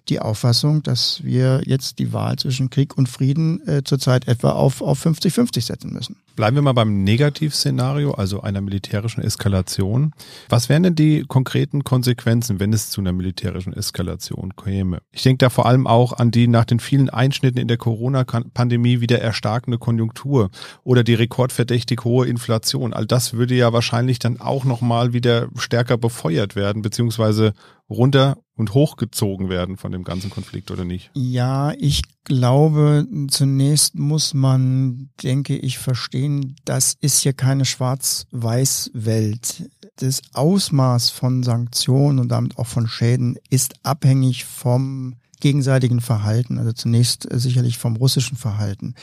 die 0.08 0.20
Auffassung, 0.20 0.84
dass 0.84 1.24
wir 1.24 1.62
jetzt 1.66 1.98
die 1.98 2.14
Wahl 2.14 2.38
zwischen 2.38 2.70
Krieg 2.70 2.96
und 2.96 3.10
Frieden 3.10 3.66
äh, 3.68 3.82
zurzeit 3.84 4.28
etwa 4.28 4.52
auf, 4.52 4.82
auf 4.82 5.04
50-50 5.04 5.66
setzen 5.66 5.92
müssen. 5.92 6.18
Bleiben 6.38 6.56
wir 6.56 6.62
mal 6.62 6.74
beim 6.74 7.04
Negativszenario, 7.04 8.12
also 8.12 8.42
einer 8.42 8.62
militärischen 8.62 9.24
Eskalation. 9.24 10.14
Was 10.50 10.70
wären 10.70 10.84
denn 10.84 10.94
die 10.94 11.24
konkreten 11.28 11.84
Konsequenzen, 11.84 12.60
wenn 12.60 12.74
es 12.74 12.92
zu 12.92 13.02
einer 13.02 13.12
militärischen 13.12 13.74
Eskalation 13.74 14.56
käme? 14.56 15.00
Ich 15.12 15.24
denke 15.24 15.40
da 15.40 15.50
vor 15.50 15.66
allem 15.66 15.88
auch 15.88 16.14
an 16.14 16.30
die 16.30 16.48
nach 16.48 16.66
den 16.66 16.80
vielen 16.80 17.10
Einschnitten 17.10 17.58
in 17.58 17.68
der 17.68 17.78
Corona-Pandemie 17.78 19.02
wieder 19.02 19.20
erstarkende 19.20 19.80
Konjunktur 19.80 20.52
oder 20.84 21.04
die 21.04 21.16
rekordverdächtig 21.16 22.04
hohe 22.04 22.28
Inflation. 22.28 22.94
All 22.94 23.08
das 23.08 23.34
würde 23.34 23.56
ja 23.56 23.74
wahrscheinlich 23.74 24.20
dann 24.20 24.40
auch 24.40 24.64
nochmal 24.64 25.14
wieder 25.14 25.48
stärker 25.56 25.98
befeuert 25.98 26.56
werden, 26.56 26.84
beziehungsweise 26.84 27.54
runter 27.90 28.38
und 28.58 28.74
hochgezogen 28.74 29.50
werden 29.50 29.78
von 29.78 29.92
dem 29.92 30.04
ganzen 30.04 30.30
Konflikt 30.30 30.72
oder 30.72 30.84
nicht? 30.84 31.12
Ja, 31.14 31.72
ich 31.78 32.02
glaube, 32.26 33.08
zunächst 33.30 33.96
muss 33.96 34.34
man, 34.34 35.10
denke 35.24 35.56
ich, 35.56 35.78
verstehen, 35.78 36.56
das 36.66 36.98
ist 37.00 37.22
hier 37.22 37.34
keine 37.34 37.64
Schwarz-Weiß-Welt. 37.64 39.70
Das 39.98 40.22
Ausmaß 40.34 41.12
von 41.12 41.44
Sanktionen 41.44 42.20
und 42.20 42.30
damit 42.30 42.58
auch 42.58 42.68
von 42.68 42.88
Schäden 42.88 43.38
ist 43.50 43.76
abhängig 43.84 44.46
vom 44.46 45.16
gegenseitigen 45.40 46.02
Verhalten, 46.02 46.58
also 46.58 46.72
zunächst 46.72 47.32
äh, 47.32 47.40
sicherlich 47.40 47.78
vom 47.78 47.96
russischen 47.96 48.38
Verhalten. 48.38 48.96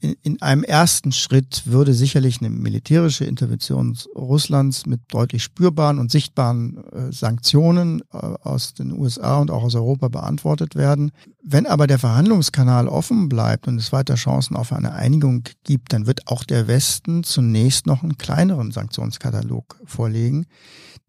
In, 0.00 0.16
in 0.22 0.42
einem 0.42 0.64
ersten 0.64 1.12
Schritt 1.12 1.62
würde 1.66 1.92
sicherlich 1.92 2.40
eine 2.40 2.48
militärische 2.48 3.24
Intervention 3.24 3.96
Russlands 4.16 4.86
mit 4.86 5.00
deutlich 5.08 5.42
spürbaren 5.42 5.98
und 5.98 6.10
sichtbaren 6.10 6.82
äh, 6.92 7.12
Sanktionen 7.12 8.02
äh, 8.12 8.16
aus 8.16 8.72
den 8.74 8.92
USA 8.98 9.38
und 9.38 9.50
auch 9.50 9.62
aus 9.62 9.74
Europa 9.74 10.08
beantwortet 10.08 10.74
werden. 10.74 11.12
Wenn 11.42 11.66
aber 11.66 11.86
der 11.86 11.98
Verhandlungskanal 11.98 12.88
offen 12.88 13.28
bleibt 13.28 13.68
und 13.68 13.76
es 13.76 13.92
weiter 13.92 14.14
Chancen 14.14 14.56
auf 14.56 14.72
eine 14.72 14.92
Einigung 14.92 15.44
gibt, 15.64 15.92
dann 15.92 16.06
wird 16.06 16.28
auch 16.28 16.44
der 16.44 16.66
Westen 16.66 17.22
zunächst 17.22 17.86
noch 17.86 18.02
einen 18.02 18.16
kleineren 18.16 18.70
Sanktionskatalog 18.72 19.80
vorlegen 19.84 20.46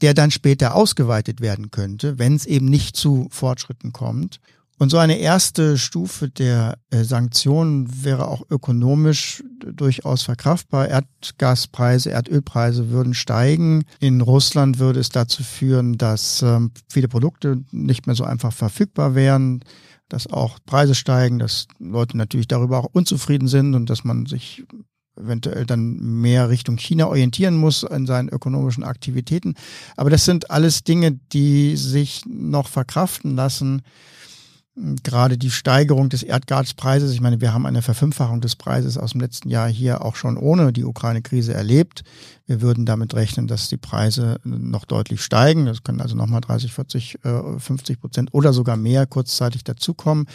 der 0.01 0.13
dann 0.13 0.31
später 0.31 0.75
ausgeweitet 0.75 1.41
werden 1.41 1.72
könnte, 1.72 2.17
wenn 2.20 2.36
es 2.36 2.46
eben 2.46 2.65
nicht 2.65 2.96
zu 2.96 3.27
Fortschritten 3.31 3.93
kommt. 3.93 4.39
Und 4.81 4.89
so 4.89 4.98
eine 4.98 5.20
erste 5.20 5.77
Stufe 5.77 6.27
der 6.27 6.79
äh, 6.89 7.03
Sanktionen 7.03 8.03
wäre 8.03 8.27
auch 8.27 8.41
ökonomisch 8.50 9.43
durchaus 9.63 10.24
verkraftbar. 10.24 10.88
Erdgaspreise, 10.88 12.10
Erdölpreise 12.10 12.89
würden 12.89 13.13
steigen. 13.13 13.84
In 14.00 14.22
Russland 14.22 14.79
würde 14.79 15.00
es 15.00 15.10
dazu 15.10 15.43
führen, 15.43 16.00
dass 16.00 16.41
ähm, 16.41 16.72
viele 16.89 17.08
Produkte 17.08 17.62
nicht 17.70 18.08
mehr 18.08 18.15
so 18.15 18.24
einfach 18.24 18.53
verfügbar 18.53 19.13
wären, 19.13 19.63
dass 20.10 20.25
auch 20.25 20.58
Preise 20.65 20.96
steigen, 20.96 21.38
dass 21.38 21.67
Leute 21.77 22.17
natürlich 22.17 22.48
darüber 22.48 22.79
auch 22.79 22.89
unzufrieden 22.91 23.48
sind 23.48 23.75
und 23.75 23.88
dass 23.88 24.03
man 24.03 24.25
sich 24.25 24.63
eventuell 25.21 25.65
dann 25.65 25.97
mehr 25.99 26.49
Richtung 26.49 26.77
China 26.77 27.07
orientieren 27.07 27.55
muss 27.55 27.83
in 27.83 28.05
seinen 28.05 28.29
ökonomischen 28.29 28.83
Aktivitäten. 28.83 29.55
Aber 29.95 30.09
das 30.09 30.25
sind 30.25 30.51
alles 30.51 30.83
Dinge, 30.83 31.19
die 31.33 31.75
sich 31.77 32.23
noch 32.27 32.67
verkraften 32.67 33.35
lassen. 33.35 33.81
Gerade 35.03 35.37
die 35.37 35.51
Steigerung 35.51 36.07
des 36.07 36.23
Erdgaspreises, 36.23 37.11
ich 37.11 37.19
meine, 37.19 37.41
wir 37.41 37.53
haben 37.53 37.65
eine 37.65 37.81
Verfünffachung 37.81 38.39
des 38.39 38.55
Preises 38.55 38.97
aus 38.97 39.11
dem 39.11 39.19
letzten 39.19 39.49
Jahr 39.49 39.67
hier 39.67 40.03
auch 40.03 40.15
schon 40.15 40.37
ohne 40.37 40.71
die 40.71 40.85
Ukraine-Krise 40.85 41.53
erlebt. 41.53 42.03
Wir 42.47 42.61
würden 42.61 42.85
damit 42.85 43.13
rechnen, 43.13 43.47
dass 43.47 43.67
die 43.67 43.77
Preise 43.77 44.37
noch 44.45 44.85
deutlich 44.85 45.21
steigen. 45.21 45.65
Das 45.65 45.83
können 45.83 45.99
also 45.99 46.15
nochmal 46.15 46.39
30, 46.39 46.71
40, 46.71 47.19
50 47.57 47.99
Prozent 47.99 48.29
oder 48.33 48.53
sogar 48.53 48.77
mehr 48.77 49.05
kurzzeitig 49.05 49.65
dazukommen. 49.65 50.25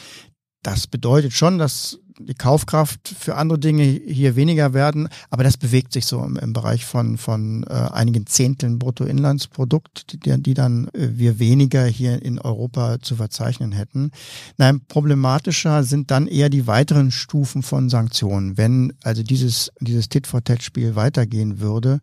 Das 0.62 0.86
bedeutet 0.86 1.32
schon, 1.32 1.56
dass 1.58 1.98
die 2.18 2.34
Kaufkraft 2.34 3.14
für 3.18 3.36
andere 3.36 3.58
Dinge 3.58 3.84
hier 3.84 4.36
weniger 4.36 4.74
werden, 4.74 5.08
aber 5.30 5.44
das 5.44 5.56
bewegt 5.56 5.92
sich 5.92 6.06
so 6.06 6.22
im, 6.22 6.36
im 6.36 6.52
Bereich 6.52 6.84
von, 6.84 7.18
von 7.18 7.64
äh, 7.64 7.72
einigen 7.72 8.26
Zehnteln 8.26 8.78
Bruttoinlandsprodukt, 8.78 10.24
die, 10.24 10.42
die 10.42 10.54
dann 10.54 10.88
äh, 10.88 11.10
wir 11.12 11.38
weniger 11.38 11.84
hier 11.84 12.22
in 12.22 12.38
Europa 12.38 13.00
zu 13.00 13.16
verzeichnen 13.16 13.72
hätten. 13.72 14.10
Nein, 14.56 14.80
problematischer 14.88 15.84
sind 15.84 16.10
dann 16.10 16.26
eher 16.26 16.48
die 16.48 16.66
weiteren 16.66 17.10
Stufen 17.10 17.62
von 17.62 17.88
Sanktionen, 17.88 18.56
wenn 18.56 18.92
also 19.02 19.22
dieses, 19.22 19.70
dieses 19.80 20.08
Tit-for-Tat-Spiel 20.08 20.96
weitergehen 20.96 21.60
würde. 21.60 22.00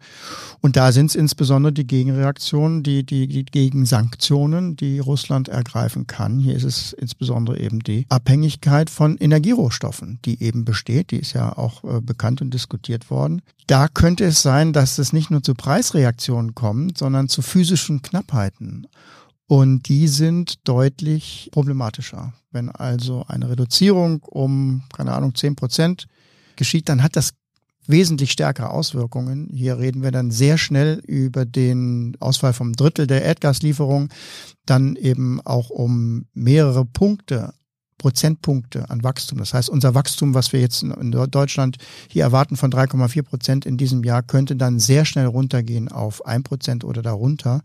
Und 0.62 0.76
da 0.76 0.92
sind 0.92 1.08
es 1.08 1.16
insbesondere 1.16 1.74
die 1.74 1.88
Gegenreaktionen, 1.88 2.84
die, 2.84 3.06
die, 3.06 3.28
die 3.28 3.46
Gegensanktionen, 3.46 4.76
die 4.76 5.00
Russland 5.00 5.50
ergreifen 5.50 6.08
kann. 6.08 6.40
Hier 6.40 6.56
ist 6.56 6.64
es 6.64 6.94
insbesondere 6.94 7.60
eben 7.60 7.80
die 7.80 8.06
Abhängigkeit 8.10 8.90
von 8.90 9.18
Energierohstoffen. 9.18 10.03
Rohstoffen, 10.04 10.20
die 10.26 10.42
eben 10.44 10.66
besteht, 10.66 11.12
die 11.12 11.18
ist 11.18 11.34
ja 11.34 11.58
auch 11.58 11.84
äh, 11.84 12.02
bekannt 12.02 12.42
und 12.42 12.54
diskutiert 12.54 13.10
worden. 13.10 13.42
Da 13.68 13.88
könnte 13.88 14.26
es 14.26 14.42
sein, 14.42 14.74
dass 14.74 14.98
es 14.98 15.14
nicht 15.14 15.32
nur 15.32 15.42
zu 15.42 15.54
Preisreaktionen 15.54 16.56
kommt, 16.56 16.98
sondern 16.98 17.30
zu 17.30 17.42
physischen 17.42 18.02
Knappheiten. 18.02 18.88
Und 19.48 19.88
die 19.88 20.08
sind 20.08 20.68
deutlich 20.68 21.50
problematischer. 21.52 22.34
Wenn 22.52 22.70
also 22.70 23.26
eine 23.28 23.50
Reduzierung 23.50 24.22
um, 24.24 24.84
keine 24.96 25.14
Ahnung, 25.14 25.36
zehn 25.36 25.56
Prozent 25.56 26.08
geschieht, 26.56 26.90
dann 26.90 27.04
hat 27.04 27.16
das 27.16 27.34
wesentlich 27.86 28.32
stärkere 28.32 28.70
Auswirkungen. 28.70 29.50
Hier 29.52 29.78
reden 29.78 30.02
wir 30.02 30.12
dann 30.12 30.32
sehr 30.32 30.58
schnell 30.58 31.02
über 31.06 31.46
den 31.46 32.16
Ausfall 32.22 32.54
vom 32.54 32.74
Drittel 32.74 33.08
der 33.08 33.24
Erdgaslieferung, 33.24 34.08
dann 34.66 34.96
eben 34.96 35.42
auch 35.42 35.70
um 35.70 36.26
mehrere 36.34 36.86
Punkte 36.86 37.54
Prozentpunkte 38.04 38.90
an 38.90 39.02
Wachstum. 39.02 39.38
Das 39.38 39.54
heißt, 39.54 39.70
unser 39.70 39.96
Wachstum, 39.96 40.34
was 40.34 40.52
wir 40.52 40.60
jetzt 40.60 40.84
in 40.84 41.12
Deutschland 41.32 41.78
hier 42.10 42.24
erwarten 42.24 42.58
von 42.58 42.70
3,4 42.70 43.24
Prozent 43.24 43.66
in 43.66 43.78
diesem 43.78 44.04
Jahr, 44.04 44.24
könnte 44.24 44.58
dann 44.58 44.78
sehr 44.78 45.06
schnell 45.06 45.26
runtergehen 45.26 45.90
auf 45.90 46.26
ein 46.26 46.44
Prozent 46.44 46.84
oder 46.84 47.02
darunter. 47.02 47.62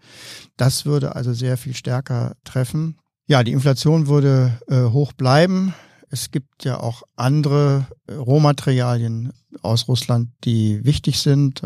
Das 0.57 0.87
würde 0.87 1.17
also 1.17 1.33
sehr 1.33 1.57
viel 1.57 1.75
stärker 1.75 2.37
treffen. 2.45 2.99
Ja, 3.27 3.43
die 3.43 3.51
Inflation 3.51 4.07
würde 4.07 4.57
äh, 4.69 4.85
hoch 4.85 5.13
bleiben. 5.13 5.75
Es 6.11 6.31
gibt 6.31 6.65
ja 6.65 6.81
auch 6.81 7.03
andere 7.17 7.87
äh, 8.07 8.15
Rohmaterialien 8.15 9.33
aus 9.63 9.89
Russland, 9.89 10.31
die 10.45 10.85
wichtig 10.85 11.21
sind. 11.21 11.63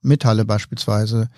Metalle 0.00 0.44
beispielsweise. 0.44 1.28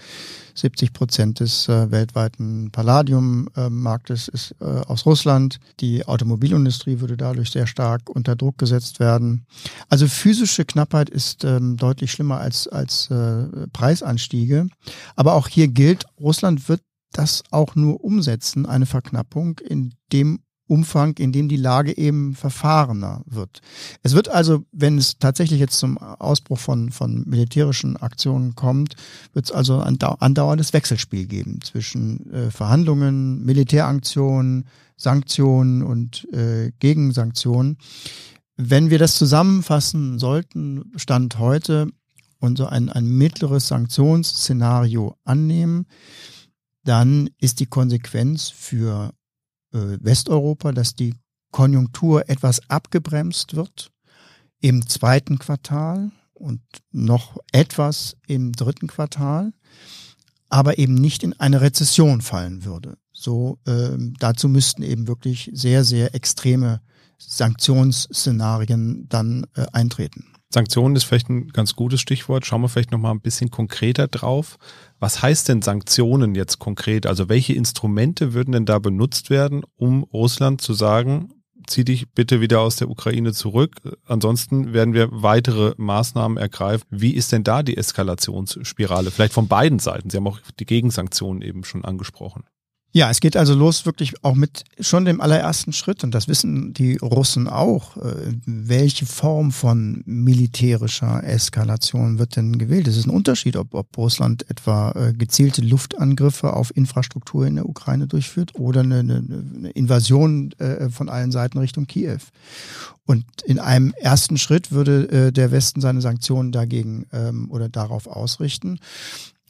70 0.55 0.93
Prozent 0.93 1.41
des 1.41 1.69
äh, 1.69 1.91
weltweiten 1.91 2.71
Palladiummarktes 2.71 4.29
ist 4.29 4.55
äh, 4.61 4.65
aus 4.65 5.05
Russland. 5.05 5.59
Die 5.81 6.07
Automobilindustrie 6.07 7.01
würde 7.01 7.17
dadurch 7.17 7.51
sehr 7.51 7.67
stark 7.67 8.09
unter 8.09 8.37
Druck 8.37 8.59
gesetzt 8.59 9.01
werden. 9.01 9.47
Also 9.89 10.07
physische 10.07 10.65
Knappheit 10.65 11.11
ist 11.11 11.45
ähm, 11.45 11.77
deutlich 11.77 12.13
schlimmer 12.13 12.39
als, 12.39 12.69
als 12.69 13.09
Preisanstiege. 13.73 14.69
Aber 15.15 15.35
auch 15.35 15.49
hier 15.49 15.69
gilt, 15.69 16.07
Russland 16.19 16.69
wird 16.69 16.81
das 17.13 17.43
auch 17.51 17.75
nur 17.75 18.03
umsetzen, 18.03 18.67
eine 18.67 18.87
Verknappung, 18.87 19.59
in 19.59 19.95
dem 20.13 20.41
Umfang, 20.67 21.17
in 21.19 21.33
dem 21.33 21.49
die 21.49 21.57
Lage 21.57 21.97
eben 21.97 22.35
verfahrener 22.35 23.23
wird. 23.27 23.61
Es 24.03 24.15
wird 24.15 24.29
also, 24.29 24.65
wenn 24.73 24.99
es 24.99 25.19
tatsächlich 25.19 25.61
jetzt 25.61 25.79
zum 25.79 25.99
Ausbruch 25.99 26.59
von, 26.59 26.91
von 26.91 27.25
militärischen 27.27 27.97
Aktionen 27.97 28.55
kommt, 28.55 28.97
wird 29.33 29.47
es 29.47 29.53
also 29.53 29.81
ein 29.81 30.01
andauerndes 30.01 30.73
Wechselspiel 30.73 31.27
geben 31.27 31.61
zwischen 31.63 32.33
äh, 32.33 32.51
Verhandlungen, 32.51 33.45
Militäraktionen, 33.45 34.67
Sanktionen 34.97 35.83
und 35.83 36.27
äh, 36.33 36.73
Gegensanktionen. 36.79 37.79
Wenn 38.57 38.91
wir 38.91 38.99
das 38.99 39.17
zusammenfassen 39.17 40.19
sollten, 40.19 40.93
Stand 40.97 41.39
heute 41.39 41.89
und 42.41 42.57
so 42.57 42.67
ein, 42.67 42.89
ein 42.89 43.07
mittleres 43.07 43.69
Sanktionsszenario 43.69 45.17
annehmen, 45.25 45.87
dann 46.85 47.29
ist 47.39 47.61
die 47.61 47.67
Konsequenz 47.67 48.49
für 48.49 49.13
Westeuropa, 50.01 50.73
dass 50.73 50.95
die 50.95 51.15
Konjunktur 51.51 52.29
etwas 52.29 52.69
abgebremst 52.69 53.57
wird 53.57 53.91
im 54.61 54.87
zweiten 54.89 55.39
Quartal 55.39 56.11
und 56.35 56.61
noch 56.93 57.39
etwas 57.53 58.17
im 58.27 58.53
dritten 58.53 58.89
Quartal, 58.89 59.53
aber 60.49 60.79
eben 60.79 60.95
nicht 60.95 61.23
in 61.23 61.33
eine 61.35 61.61
Rezession 61.61 62.21
fallen 62.21 62.65
würde. 62.65 62.99
So 63.13 63.59
äh, 63.67 63.97
dazu 64.19 64.49
müssten 64.49 64.83
eben 64.83 65.09
wirklich 65.09 65.51
sehr 65.55 65.85
sehr 65.85 66.15
extreme 66.15 66.81
Sanktionsszenarien 67.19 69.09
dann 69.09 69.47
äh, 69.55 69.67
eintreten. 69.73 70.27
Sanktionen 70.49 70.97
ist 70.97 71.05
vielleicht 71.05 71.29
ein 71.29 71.49
ganz 71.49 71.75
gutes 71.75 72.01
Stichwort. 72.01 72.47
Schauen 72.47 72.63
wir 72.63 72.69
vielleicht 72.69 72.93
noch 72.93 72.99
mal 72.99 73.11
ein 73.11 73.21
bisschen 73.21 73.51
konkreter 73.51 74.07
drauf. 74.07 74.57
Was 74.99 75.21
heißt 75.21 75.49
denn 75.49 75.61
Sanktionen 75.61 76.35
jetzt 76.35 76.59
konkret? 76.59 77.07
Also 77.07 77.29
welche 77.29 77.53
Instrumente 77.53 78.33
würden 78.33 78.53
denn 78.53 78.65
da 78.65 78.79
benutzt 78.79 79.29
werden, 79.29 79.65
um 79.77 80.05
Russland 80.05 80.61
zu 80.61 80.73
sagen, 80.73 81.31
zieh 81.67 81.85
dich 81.85 82.11
bitte 82.13 82.41
wieder 82.41 82.61
aus 82.61 82.77
der 82.77 82.89
Ukraine 82.89 83.33
zurück. 83.33 83.77
Ansonsten 84.07 84.73
werden 84.73 84.95
wir 84.95 85.09
weitere 85.11 85.75
Maßnahmen 85.77 86.39
ergreifen. 86.39 86.87
Wie 86.91 87.15
ist 87.15 87.33
denn 87.33 87.45
da 87.45 87.63
die 87.63 87.77
Eskalationsspirale? 87.77 89.11
Vielleicht 89.11 89.33
von 89.33 89.49
beiden 89.49 89.79
Seiten. 89.79 90.11
Sie 90.11 90.17
haben 90.17 90.29
auch 90.29 90.41
die 90.59 90.67
Gegensanktionen 90.67 91.43
eben 91.43 91.65
schon 91.65 91.85
angesprochen. 91.85 92.45
Ja, 92.97 93.11
es 93.11 93.21
geht 93.21 93.37
also 93.37 93.53
los 93.53 93.85
wirklich 93.85 94.25
auch 94.25 94.35
mit 94.35 94.65
schon 94.81 95.05
dem 95.05 95.21
allerersten 95.21 95.75
Schritt 95.75 96.03
und 96.03 96.15
das 96.15 96.29
wissen 96.29 96.73
die 96.73 96.97
Russen 96.97 97.47
auch. 97.47 97.99
Äh, 97.99 98.33
welche 98.47 99.05
Form 99.05 99.53
von 99.53 100.03
militärischer 100.07 101.23
Eskalation 101.23 102.19
wird 102.19 102.37
denn 102.37 102.57
gewählt? 102.57 102.89
Es 102.89 102.97
ist 102.97 103.05
ein 103.05 103.11
Unterschied, 103.11 103.57
ob, 103.57 103.75
ob 103.75 103.99
Russland 103.99 104.49
etwa 104.49 104.93
äh, 104.93 105.13
gezielte 105.13 105.61
Luftangriffe 105.61 106.55
auf 106.55 106.75
Infrastruktur 106.75 107.47
in 107.47 107.57
der 107.57 107.69
Ukraine 107.69 108.07
durchführt 108.07 108.55
oder 108.55 108.81
eine, 108.81 109.01
eine 109.01 109.71
Invasion 109.75 110.53
äh, 110.53 110.89
von 110.89 111.11
allen 111.11 111.33
Seiten 111.33 111.59
Richtung 111.59 111.87
Kiew. 111.87 112.21
Und 113.05 113.27
in 113.45 113.59
einem 113.59 113.93
ersten 114.01 114.39
Schritt 114.39 114.73
würde 114.73 115.31
der 115.31 115.53
Westen 115.53 115.81
seine 115.81 116.01
Sanktionen 116.01 116.51
dagegen 116.51 117.07
ähm, 117.13 117.49
oder 117.53 117.69
darauf 117.69 118.09
ausrichten. 118.09 118.81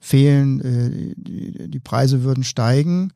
fehlen, 0.00 0.60
äh, 0.60 1.14
die, 1.16 1.70
die 1.70 1.80
Preise 1.80 2.22
würden 2.22 2.44
steigen. 2.44 3.12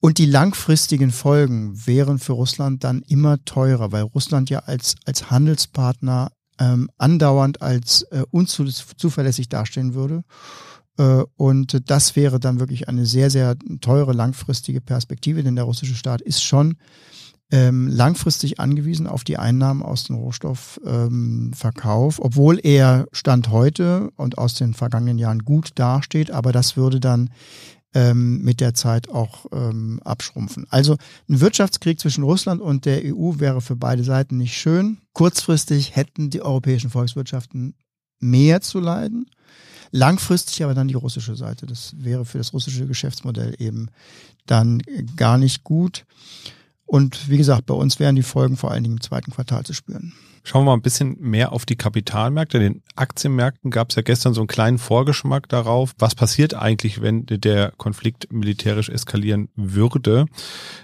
Und 0.00 0.18
die 0.18 0.26
langfristigen 0.26 1.12
Folgen 1.12 1.86
wären 1.86 2.18
für 2.18 2.32
Russland 2.32 2.82
dann 2.82 3.02
immer 3.02 3.44
teurer, 3.44 3.92
weil 3.92 4.02
Russland 4.02 4.50
ja 4.50 4.58
als, 4.60 4.96
als 5.04 5.30
Handelspartner 5.30 6.32
ähm, 6.58 6.90
andauernd 6.98 7.62
als 7.62 8.02
äh, 8.10 8.24
unzuverlässig 8.30 9.48
dastehen 9.48 9.94
würde. 9.94 10.24
Äh, 10.98 11.22
und 11.36 11.88
das 11.88 12.16
wäre 12.16 12.40
dann 12.40 12.60
wirklich 12.60 12.88
eine 12.88 13.06
sehr, 13.06 13.30
sehr 13.30 13.56
teure 13.80 14.12
langfristige 14.12 14.80
Perspektive, 14.80 15.42
denn 15.42 15.56
der 15.56 15.64
russische 15.64 15.94
Staat 15.94 16.20
ist 16.20 16.42
schon 16.42 16.76
ähm, 17.52 17.86
langfristig 17.86 18.58
angewiesen 18.58 19.06
auf 19.06 19.22
die 19.24 19.36
Einnahmen 19.36 19.82
aus 19.82 20.04
dem 20.04 20.16
Rohstoffverkauf, 20.16 22.18
ähm, 22.18 22.24
obwohl 22.24 22.58
er 22.62 23.06
Stand 23.12 23.50
heute 23.50 24.10
und 24.16 24.38
aus 24.38 24.54
den 24.54 24.72
vergangenen 24.72 25.18
Jahren 25.18 25.40
gut 25.40 25.72
dasteht, 25.74 26.30
aber 26.30 26.50
das 26.50 26.78
würde 26.78 26.98
dann 26.98 27.28
ähm, 27.94 28.42
mit 28.42 28.62
der 28.62 28.72
Zeit 28.72 29.10
auch 29.10 29.44
ähm, 29.52 30.00
abschrumpfen. 30.02 30.66
Also 30.70 30.96
ein 31.28 31.40
Wirtschaftskrieg 31.40 32.00
zwischen 32.00 32.24
Russland 32.24 32.62
und 32.62 32.86
der 32.86 33.02
EU 33.04 33.34
wäre 33.36 33.60
für 33.60 33.76
beide 33.76 34.02
Seiten 34.02 34.38
nicht 34.38 34.56
schön. 34.56 34.96
Kurzfristig 35.12 35.94
hätten 35.94 36.30
die 36.30 36.40
europäischen 36.40 36.88
Volkswirtschaften 36.88 37.74
mehr 38.18 38.62
zu 38.62 38.80
leiden. 38.80 39.26
Langfristig 39.90 40.64
aber 40.64 40.72
dann 40.72 40.88
die 40.88 40.94
russische 40.94 41.36
Seite. 41.36 41.66
Das 41.66 41.94
wäre 41.98 42.24
für 42.24 42.38
das 42.38 42.54
russische 42.54 42.86
Geschäftsmodell 42.86 43.56
eben 43.58 43.88
dann 44.46 44.82
gar 45.16 45.36
nicht 45.36 45.64
gut. 45.64 46.06
Und 46.92 47.30
wie 47.30 47.38
gesagt, 47.38 47.64
bei 47.64 47.72
uns 47.72 48.00
wären 48.00 48.16
die 48.16 48.22
Folgen 48.22 48.58
vor 48.58 48.70
allen 48.70 48.82
Dingen 48.82 48.96
im 48.96 49.00
zweiten 49.00 49.30
Quartal 49.30 49.64
zu 49.64 49.72
spüren. 49.72 50.12
Schauen 50.44 50.64
wir 50.64 50.72
mal 50.72 50.74
ein 50.74 50.82
bisschen 50.82 51.16
mehr 51.18 51.52
auf 51.52 51.64
die 51.64 51.76
Kapitalmärkte. 51.76 52.58
In 52.58 52.64
den 52.64 52.82
Aktienmärkten 52.96 53.70
gab 53.70 53.88
es 53.88 53.96
ja 53.96 54.02
gestern 54.02 54.34
so 54.34 54.42
einen 54.42 54.46
kleinen 54.46 54.76
Vorgeschmack 54.76 55.48
darauf, 55.48 55.94
was 55.96 56.14
passiert 56.14 56.52
eigentlich, 56.52 57.00
wenn 57.00 57.24
der 57.24 57.70
Konflikt 57.78 58.30
militärisch 58.30 58.90
eskalieren 58.90 59.48
würde. 59.56 60.26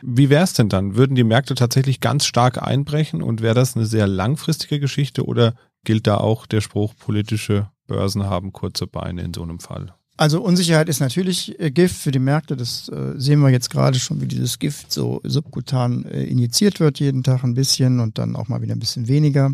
Wie 0.00 0.30
wäre 0.30 0.44
es 0.44 0.54
denn 0.54 0.70
dann? 0.70 0.96
Würden 0.96 1.14
die 1.14 1.24
Märkte 1.24 1.54
tatsächlich 1.54 2.00
ganz 2.00 2.24
stark 2.24 2.62
einbrechen 2.62 3.20
und 3.20 3.42
wäre 3.42 3.54
das 3.54 3.76
eine 3.76 3.84
sehr 3.84 4.06
langfristige 4.06 4.80
Geschichte 4.80 5.26
oder 5.26 5.56
gilt 5.84 6.06
da 6.06 6.16
auch 6.16 6.46
der 6.46 6.62
Spruch, 6.62 6.94
politische 6.96 7.68
Börsen 7.86 8.24
haben 8.24 8.54
kurze 8.54 8.86
Beine 8.86 9.20
in 9.20 9.34
so 9.34 9.42
einem 9.42 9.60
Fall? 9.60 9.94
Also 10.18 10.42
Unsicherheit 10.42 10.88
ist 10.88 10.98
natürlich 10.98 11.58
äh, 11.60 11.70
Gift 11.70 11.94
für 11.94 12.10
die 12.10 12.18
Märkte. 12.18 12.56
Das 12.56 12.88
äh, 12.88 13.14
sehen 13.16 13.38
wir 13.38 13.50
jetzt 13.50 13.70
gerade 13.70 14.00
schon, 14.00 14.20
wie 14.20 14.26
dieses 14.26 14.58
Gift 14.58 14.90
so 14.90 15.20
subkutan 15.22 16.04
äh, 16.06 16.24
injiziert 16.24 16.80
wird, 16.80 16.98
jeden 16.98 17.22
Tag 17.22 17.44
ein 17.44 17.54
bisschen 17.54 18.00
und 18.00 18.18
dann 18.18 18.34
auch 18.34 18.48
mal 18.48 18.60
wieder 18.60 18.74
ein 18.74 18.80
bisschen 18.80 19.06
weniger. 19.06 19.52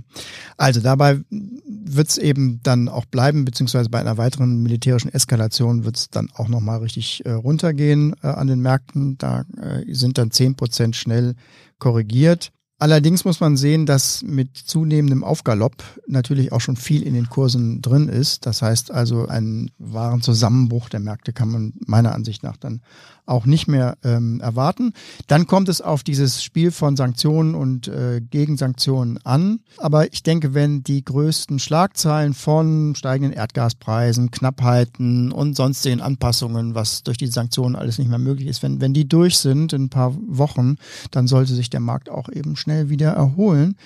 Also 0.56 0.80
dabei 0.80 1.20
wird 1.28 2.08
es 2.08 2.16
eben 2.16 2.60
dann 2.62 2.88
auch 2.88 3.04
bleiben, 3.04 3.44
beziehungsweise 3.44 3.90
bei 3.90 4.00
einer 4.00 4.16
weiteren 4.16 4.62
militärischen 4.62 5.12
Eskalation 5.12 5.84
wird 5.84 5.96
es 5.98 6.08
dann 6.08 6.30
auch 6.32 6.48
nochmal 6.48 6.78
richtig 6.78 7.22
runtergehen 7.26 8.14
an 8.22 8.46
den 8.46 8.60
Märkten. 8.60 9.18
Da 9.18 9.44
sind 9.88 10.16
dann 10.16 10.30
zehn 10.30 10.56
Prozent 10.56 10.96
schnell 10.96 11.34
korrigiert. 11.78 12.52
Allerdings 12.84 13.24
muss 13.24 13.40
man 13.40 13.56
sehen, 13.56 13.86
dass 13.86 14.22
mit 14.22 14.58
zunehmendem 14.58 15.24
Aufgalopp 15.24 15.82
natürlich 16.06 16.52
auch 16.52 16.60
schon 16.60 16.76
viel 16.76 17.02
in 17.02 17.14
den 17.14 17.30
Kursen 17.30 17.80
drin 17.80 18.10
ist. 18.10 18.44
Das 18.44 18.60
heißt 18.60 18.90
also, 18.90 19.26
einen 19.26 19.70
wahren 19.78 20.20
Zusammenbruch 20.20 20.90
der 20.90 21.00
Märkte 21.00 21.32
kann 21.32 21.48
man 21.48 21.72
meiner 21.86 22.14
Ansicht 22.14 22.42
nach 22.42 22.58
dann 22.58 22.82
auch 23.26 23.46
nicht 23.46 23.68
mehr 23.68 23.96
ähm, 24.04 24.40
erwarten. 24.40 24.92
Dann 25.26 25.46
kommt 25.46 25.68
es 25.68 25.80
auf 25.80 26.02
dieses 26.02 26.42
Spiel 26.42 26.70
von 26.70 26.96
Sanktionen 26.96 27.54
und 27.54 27.88
äh, 27.88 28.20
Gegensanktionen 28.20 29.18
an. 29.24 29.60
Aber 29.78 30.12
ich 30.12 30.22
denke, 30.22 30.54
wenn 30.54 30.82
die 30.82 31.04
größten 31.04 31.58
Schlagzeilen 31.58 32.34
von 32.34 32.94
steigenden 32.94 33.32
Erdgaspreisen, 33.32 34.30
Knappheiten 34.30 35.32
und 35.32 35.56
sonstigen 35.56 36.00
Anpassungen, 36.00 36.74
was 36.74 37.02
durch 37.02 37.16
die 37.16 37.26
Sanktionen 37.26 37.76
alles 37.76 37.98
nicht 37.98 38.08
mehr 38.08 38.18
möglich 38.18 38.48
ist, 38.48 38.62
wenn, 38.62 38.80
wenn 38.80 38.94
die 38.94 39.08
durch 39.08 39.38
sind 39.38 39.72
in 39.72 39.84
ein 39.84 39.90
paar 39.90 40.14
Wochen, 40.26 40.76
dann 41.10 41.26
sollte 41.26 41.54
sich 41.54 41.70
der 41.70 41.80
Markt 41.80 42.10
auch 42.10 42.28
eben 42.28 42.56
schnell 42.56 42.90
wieder 42.90 43.12
erholen. 43.12 43.76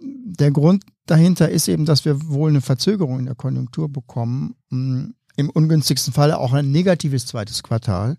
Der 0.00 0.50
Grund 0.50 0.84
dahinter 1.06 1.50
ist 1.50 1.68
eben, 1.68 1.84
dass 1.84 2.04
wir 2.04 2.28
wohl 2.28 2.50
eine 2.50 2.60
Verzögerung 2.60 3.18
in 3.18 3.26
der 3.26 3.34
Konjunktur 3.34 3.88
bekommen. 3.90 4.54
Hm, 4.70 5.14
Im 5.36 5.50
ungünstigsten 5.50 6.14
Falle 6.14 6.38
auch 6.38 6.54
ein 6.54 6.70
negatives 6.70 7.26
zweites 7.26 7.62
Quartal 7.62 8.16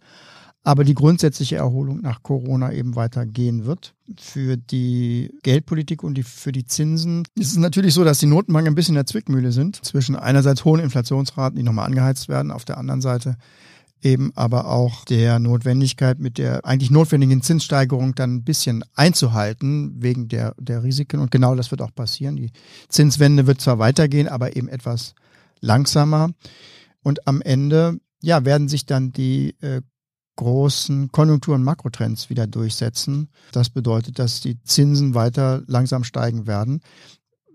aber 0.63 0.83
die 0.83 0.95
grundsätzliche 0.95 1.55
Erholung 1.55 2.01
nach 2.01 2.23
Corona 2.23 2.73
eben 2.73 2.95
weitergehen 2.95 3.65
wird. 3.65 3.93
Für 4.19 4.57
die 4.57 5.31
Geldpolitik 5.43 6.03
und 6.03 6.15
die, 6.15 6.23
für 6.23 6.51
die 6.51 6.65
Zinsen 6.65 7.23
ist 7.35 7.51
es 7.51 7.57
natürlich 7.57 7.93
so, 7.93 8.03
dass 8.03 8.19
die 8.19 8.25
Notenbanken 8.25 8.73
ein 8.73 8.75
bisschen 8.75 8.93
in 8.93 8.99
der 8.99 9.05
Zwickmühle 9.05 9.51
sind 9.51 9.83
zwischen 9.85 10.15
einerseits 10.15 10.65
hohen 10.65 10.81
Inflationsraten, 10.81 11.57
die 11.57 11.63
nochmal 11.63 11.85
angeheizt 11.85 12.27
werden, 12.27 12.51
auf 12.51 12.65
der 12.65 12.77
anderen 12.77 13.01
Seite 13.01 13.37
eben 14.01 14.31
aber 14.35 14.67
auch 14.67 15.05
der 15.05 15.39
Notwendigkeit 15.39 16.19
mit 16.19 16.37
der 16.37 16.65
eigentlich 16.65 16.91
notwendigen 16.91 17.41
Zinssteigerung 17.41 18.13
dann 18.15 18.35
ein 18.35 18.43
bisschen 18.43 18.83
einzuhalten 18.95 19.95
wegen 20.01 20.27
der, 20.27 20.53
der 20.59 20.83
Risiken. 20.83 21.19
Und 21.19 21.31
genau 21.31 21.55
das 21.55 21.71
wird 21.71 21.81
auch 21.81 21.93
passieren. 21.93 22.35
Die 22.35 22.51
Zinswende 22.89 23.47
wird 23.47 23.61
zwar 23.61 23.79
weitergehen, 23.79 24.27
aber 24.27 24.55
eben 24.55 24.67
etwas 24.67 25.15
langsamer. 25.61 26.31
Und 27.01 27.27
am 27.27 27.41
Ende 27.41 27.99
ja, 28.21 28.45
werden 28.45 28.67
sich 28.67 28.85
dann 28.85 29.11
die 29.11 29.55
äh, 29.61 29.81
großen 30.37 31.11
Konjunktur- 31.11 31.55
und 31.55 31.63
Makrotrends 31.63 32.29
wieder 32.29 32.47
durchsetzen. 32.47 33.29
Das 33.51 33.69
bedeutet, 33.69 34.17
dass 34.17 34.39
die 34.39 34.61
Zinsen 34.63 35.13
weiter 35.13 35.63
langsam 35.67 36.05
steigen 36.05 36.47
werden 36.47 36.81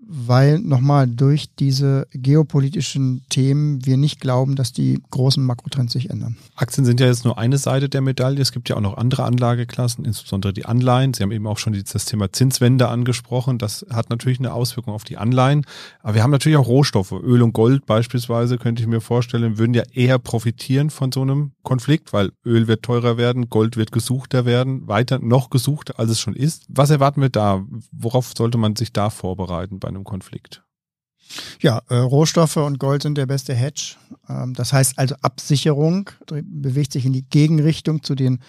weil 0.06 0.58
nochmal 0.58 1.06
durch 1.06 1.46
diese 1.58 2.06
geopolitischen 2.12 3.22
Themen 3.28 3.84
wir 3.86 3.96
nicht 3.96 4.20
glauben, 4.20 4.56
dass 4.56 4.72
die 4.72 5.00
großen 5.10 5.44
Makrotrends 5.44 5.92
sich 5.92 6.10
ändern. 6.10 6.36
Aktien 6.56 6.84
sind 6.84 7.00
ja 7.00 7.06
jetzt 7.06 7.24
nur 7.24 7.38
eine 7.38 7.58
Seite 7.58 7.88
der 7.88 8.00
Medaille. 8.00 8.40
Es 8.40 8.52
gibt 8.52 8.68
ja 8.68 8.76
auch 8.76 8.80
noch 8.80 8.96
andere 8.96 9.24
Anlageklassen, 9.24 10.04
insbesondere 10.04 10.52
die 10.52 10.66
Anleihen. 10.66 11.14
Sie 11.14 11.22
haben 11.22 11.32
eben 11.32 11.46
auch 11.46 11.58
schon 11.58 11.72
das 11.72 12.04
Thema 12.04 12.32
Zinswende 12.32 12.88
angesprochen. 12.88 13.58
Das 13.58 13.86
hat 13.90 14.10
natürlich 14.10 14.38
eine 14.38 14.52
Auswirkung 14.52 14.92
auf 14.92 15.04
die 15.04 15.16
Anleihen. 15.16 15.64
Aber 16.00 16.14
wir 16.14 16.22
haben 16.22 16.30
natürlich 16.30 16.58
auch 16.58 16.68
Rohstoffe. 16.68 17.12
Öl 17.12 17.42
und 17.42 17.52
Gold 17.52 17.86
beispielsweise, 17.86 18.58
könnte 18.58 18.82
ich 18.82 18.88
mir 18.88 19.00
vorstellen, 19.00 19.58
würden 19.58 19.74
ja 19.74 19.84
eher 19.92 20.18
profitieren 20.18 20.90
von 20.90 21.12
so 21.12 21.22
einem 21.22 21.52
Konflikt, 21.62 22.12
weil 22.12 22.32
Öl 22.44 22.66
wird 22.66 22.82
teurer 22.82 23.16
werden, 23.16 23.48
Gold 23.48 23.76
wird 23.76 23.92
gesuchter 23.92 24.44
werden, 24.44 24.88
weiter 24.88 25.20
noch 25.20 25.50
gesuchter, 25.50 25.98
als 25.98 26.10
es 26.10 26.20
schon 26.20 26.34
ist. 26.34 26.64
Was 26.68 26.90
erwarten 26.90 27.20
wir 27.20 27.30
da? 27.30 27.64
Worauf 27.92 28.32
sollte 28.36 28.58
man 28.58 28.76
sich 28.76 28.92
da 28.92 29.10
vorbereiten 29.10 29.78
bei 29.78 29.91
einem 29.94 30.04
Konflikt? 30.04 30.62
Ja, 31.60 31.82
äh, 31.88 31.96
Rohstoffe 31.96 32.56
und 32.56 32.78
Gold 32.78 33.02
sind 33.02 33.16
der 33.16 33.26
beste 33.26 33.54
Hedge. 33.54 33.96
Ähm, 34.28 34.54
das 34.54 34.72
heißt 34.72 34.98
also 34.98 35.14
Absicherung 35.22 36.10
bewegt 36.26 36.92
sich 36.92 37.06
in 37.06 37.12
die 37.12 37.28
Gegenrichtung 37.28 38.02
zu 38.02 38.14
den, 38.14 38.40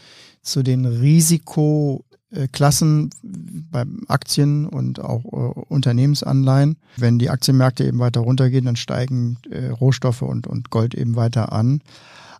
zu 0.42 0.64
den 0.64 0.86
Risikoklassen 0.86 3.10
beim 3.72 4.02
Aktien 4.08 4.66
und 4.66 5.00
auch 5.00 5.26
äh, 5.26 5.60
Unternehmensanleihen. 5.70 6.78
Wenn 6.98 7.20
die 7.20 7.30
Aktienmärkte 7.30 7.86
eben 7.86 8.00
weiter 8.00 8.22
runtergehen, 8.22 8.66
dann 8.66 8.76
steigen 8.76 9.38
äh, 9.50 9.68
Rohstoffe 9.68 10.24
und, 10.24 10.48
und 10.48 10.70
Gold 10.70 10.96
eben 10.96 11.16
weiter 11.16 11.54
an. 11.54 11.82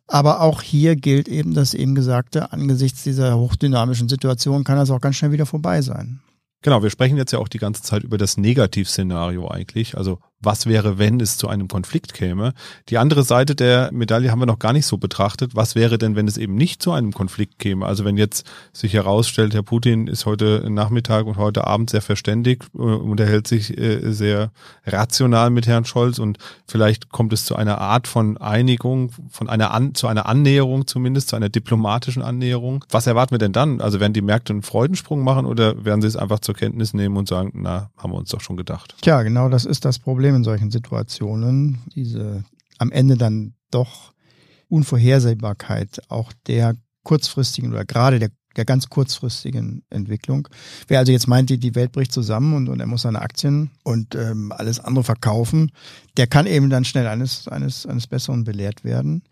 Aber 0.08 0.42
auch 0.42 0.62
hier 0.62 0.98
gilt 0.98 1.30
eben 1.30 1.54
das 1.54 1.74
eben 1.74 1.96
Gesagte, 1.96 2.52
angesichts 2.52 3.04
dieser 3.04 3.38
hochdynamischen 3.38 4.10
Situation 4.10 4.66
kann 4.66 4.76
das 4.76 4.90
auch 4.90 5.00
ganz 5.00 5.16
schnell 5.16 5.32
wieder 5.32 5.46
vorbei 5.46 5.82
sein. 5.82 6.20
Genau, 6.64 6.82
wir 6.82 6.90
sprechen 6.90 7.18
jetzt 7.18 7.34
ja 7.34 7.40
auch 7.40 7.50
die 7.50 7.60
ganze 7.60 7.84
Zeit 7.84 8.04
über 8.04 8.18
das 8.18 8.38
Negativszenario 8.38 9.50
eigentlich. 9.50 9.98
Also 9.98 10.20
was 10.44 10.66
wäre, 10.66 10.98
wenn 10.98 11.20
es 11.20 11.38
zu 11.38 11.48
einem 11.48 11.68
Konflikt 11.68 12.14
käme. 12.14 12.54
Die 12.90 12.98
andere 12.98 13.24
Seite 13.24 13.56
der 13.56 13.92
Medaille 13.92 14.32
haben 14.32 14.40
wir 14.40 14.46
noch 14.46 14.60
gar 14.60 14.74
nicht 14.74 14.86
so 14.86 14.98
betrachtet. 14.98 15.56
Was 15.56 15.76
wäre 15.76 15.98
denn, 15.98 16.16
wenn 16.16 16.28
es 16.28 16.38
eben 16.38 16.56
nicht 16.56 16.82
zu 16.82 16.92
einem 16.92 17.14
Konflikt 17.14 17.60
käme? 17.60 17.86
Also 17.86 18.06
wenn 18.06 18.18
jetzt 18.18 18.46
sich 18.72 18.94
herausstellt, 18.94 19.54
Herr 19.54 19.64
Putin 19.64 20.08
ist 20.08 20.26
heute 20.26 20.66
Nachmittag 20.70 21.26
und 21.26 21.38
heute 21.38 21.66
Abend 21.68 21.90
sehr 21.90 22.02
verständigt, 22.02 22.64
äh, 22.76 22.80
unterhält 22.80 23.48
sich 23.48 23.78
äh, 23.78 24.12
sehr 24.12 24.52
rational 24.86 25.50
mit 25.50 25.68
Herrn 25.68 25.86
Scholz 25.86 26.20
und 26.20 26.38
vielleicht 26.68 27.10
kommt 27.10 27.34
es 27.34 27.46
zu 27.46 27.56
einer 27.56 27.80
Art 27.80 28.08
von 28.08 28.38
Einigung, 28.38 29.12
von 29.30 29.50
einer 29.50 29.72
An 29.72 29.96
zu 29.96 30.08
einer 30.08 30.26
Annäherung 30.26 30.88
zumindest, 30.88 31.30
zu 31.30 31.36
einer 31.36 31.50
diplomatischen 31.50 32.22
Annäherung. 32.22 32.86
Was 32.90 33.08
erwarten 33.08 33.32
wir 33.32 33.40
denn 33.40 33.54
dann? 33.54 33.82
Also 33.82 34.00
werden 34.00 34.14
die 34.14 34.22
Märkte 34.22 34.54
einen 34.54 34.62
Freudensprung 34.62 35.24
machen 35.24 35.46
oder 35.46 35.84
werden 35.86 36.02
sie 36.02 36.08
es 36.08 36.16
einfach 36.16 36.40
zur 36.40 36.56
Kenntnis 36.56 36.94
nehmen 36.94 37.18
und 37.18 37.28
sagen, 37.28 37.52
na, 37.56 37.90
haben 37.98 38.12
wir 38.12 38.18
uns 38.18 38.30
doch 38.30 38.42
schon 38.42 38.58
gedacht? 38.58 38.96
Tja, 39.02 39.22
genau 39.24 39.50
das 39.50 39.66
ist 39.66 39.86
das 39.86 40.00
Problem 40.00 40.33
Problem 40.34 40.36
in 40.36 40.44
solchen 40.44 40.72
Situationen, 40.72 41.80
diese 41.96 42.44
am 42.80 42.92
Ende 42.92 43.18
dann 43.18 43.54
doch 43.72 44.14
Unvorhersehbarkeit 44.68 46.02
auch 46.10 46.34
der 46.48 46.76
kurzfristigen 47.04 47.72
oder 47.72 47.86
gerade 47.86 48.20
der 48.20 48.30
der 48.56 48.66
ganz 48.66 48.90
kurzfristigen 48.90 49.84
Entwicklung. 49.90 50.48
Wer 50.88 51.00
also 51.00 51.12
jetzt 51.12 51.28
meint, 51.28 51.50
die, 51.50 51.76
Welt 51.76 51.92
bricht 51.92 52.12
zusammen 52.12 52.54
und, 52.56 52.70
und 52.70 52.80
er 52.80 52.86
muss 52.86 53.02
seine 53.02 53.22
Aktien 53.22 53.72
und 53.84 54.16
ähm, 54.16 54.52
alles 54.52 54.80
andere 54.80 55.04
verkaufen, 55.04 55.72
der 56.18 56.28
kann 56.28 56.46
eben 56.46 56.70
dann 56.70 56.86
schnell 56.86 57.08
eines, 57.08 57.48
eines, 57.48 57.86
eines 57.86 58.08
Besseren 58.08 58.44
belehrt 58.44 58.84
werden. 58.84 59.24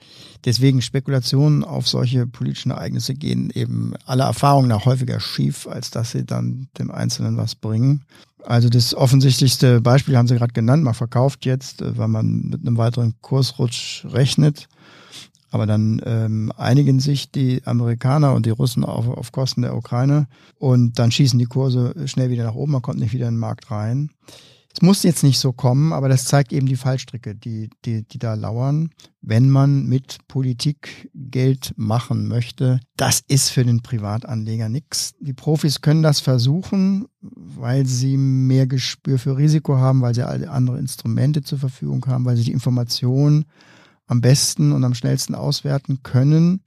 Deswegen 0.45 0.81
Spekulationen 0.81 1.63
auf 1.63 1.87
solche 1.87 2.25
politischen 2.25 2.71
Ereignisse 2.71 3.13
gehen 3.13 3.51
eben 3.53 3.93
aller 4.05 4.25
Erfahrung 4.25 4.67
nach 4.67 4.85
häufiger 4.85 5.19
schief, 5.19 5.67
als 5.67 5.91
dass 5.91 6.11
sie 6.11 6.25
dann 6.25 6.67
dem 6.79 6.89
Einzelnen 6.89 7.37
was 7.37 7.55
bringen. 7.55 8.03
Also 8.43 8.69
das 8.69 8.95
offensichtlichste 8.95 9.81
Beispiel 9.81 10.17
haben 10.17 10.27
Sie 10.27 10.35
gerade 10.35 10.53
genannt. 10.53 10.83
Man 10.83 10.93
verkauft 10.93 11.45
jetzt, 11.45 11.81
äh, 11.81 11.97
weil 11.97 12.07
man 12.07 12.49
mit 12.49 12.61
einem 12.61 12.77
weiteren 12.77 13.13
Kursrutsch 13.21 14.05
rechnet. 14.05 14.67
Aber 15.51 15.65
dann 15.65 16.01
ähm, 16.05 16.51
einigen 16.57 16.99
sich 16.99 17.29
die 17.31 17.61
Amerikaner 17.65 18.33
und 18.33 18.45
die 18.45 18.51
Russen 18.51 18.83
auf, 18.83 19.07
auf 19.07 19.31
Kosten 19.31 19.61
der 19.61 19.75
Ukraine 19.75 20.27
und 20.57 20.97
dann 20.97 21.11
schießen 21.11 21.37
die 21.37 21.45
Kurse 21.45 21.93
schnell 22.07 22.29
wieder 22.29 22.45
nach 22.45 22.55
oben, 22.55 22.71
man 22.71 22.81
kommt 22.81 22.99
nicht 22.99 23.13
wieder 23.13 23.27
in 23.27 23.35
den 23.35 23.39
Markt 23.39 23.69
rein. 23.69 24.09
Es 24.73 24.81
muss 24.81 25.03
jetzt 25.03 25.23
nicht 25.23 25.39
so 25.39 25.51
kommen, 25.51 25.91
aber 25.91 26.07
das 26.07 26.25
zeigt 26.25 26.53
eben 26.53 26.65
die 26.65 26.77
Fallstricke, 26.77 27.35
die, 27.35 27.69
die, 27.83 28.03
die 28.03 28.19
da 28.19 28.35
lauern. 28.35 28.89
Wenn 29.21 29.49
man 29.49 29.85
mit 29.85 30.19
Politik 30.29 31.09
Geld 31.13 31.73
machen 31.75 32.27
möchte, 32.27 32.79
das 32.95 33.21
ist 33.27 33.49
für 33.49 33.65
den 33.65 33.81
Privatanleger 33.81 34.69
nichts. 34.69 35.13
Die 35.19 35.33
Profis 35.33 35.81
können 35.81 36.03
das 36.03 36.21
versuchen, 36.21 37.05
weil 37.19 37.85
sie 37.85 38.15
mehr 38.15 38.65
Gespür 38.65 39.19
für 39.19 39.37
Risiko 39.37 39.75
haben, 39.75 40.01
weil 40.01 40.15
sie 40.15 40.25
alle 40.25 40.49
andere 40.49 40.79
Instrumente 40.79 41.41
zur 41.41 41.59
Verfügung 41.59 42.05
haben, 42.07 42.23
weil 42.23 42.37
sie 42.37 42.45
die 42.45 42.53
Informationen 42.53 43.45
am 44.07 44.21
besten 44.21 44.71
und 44.71 44.83
am 44.83 44.93
schnellsten 44.93 45.35
auswerten 45.35 46.03
können. 46.03 46.63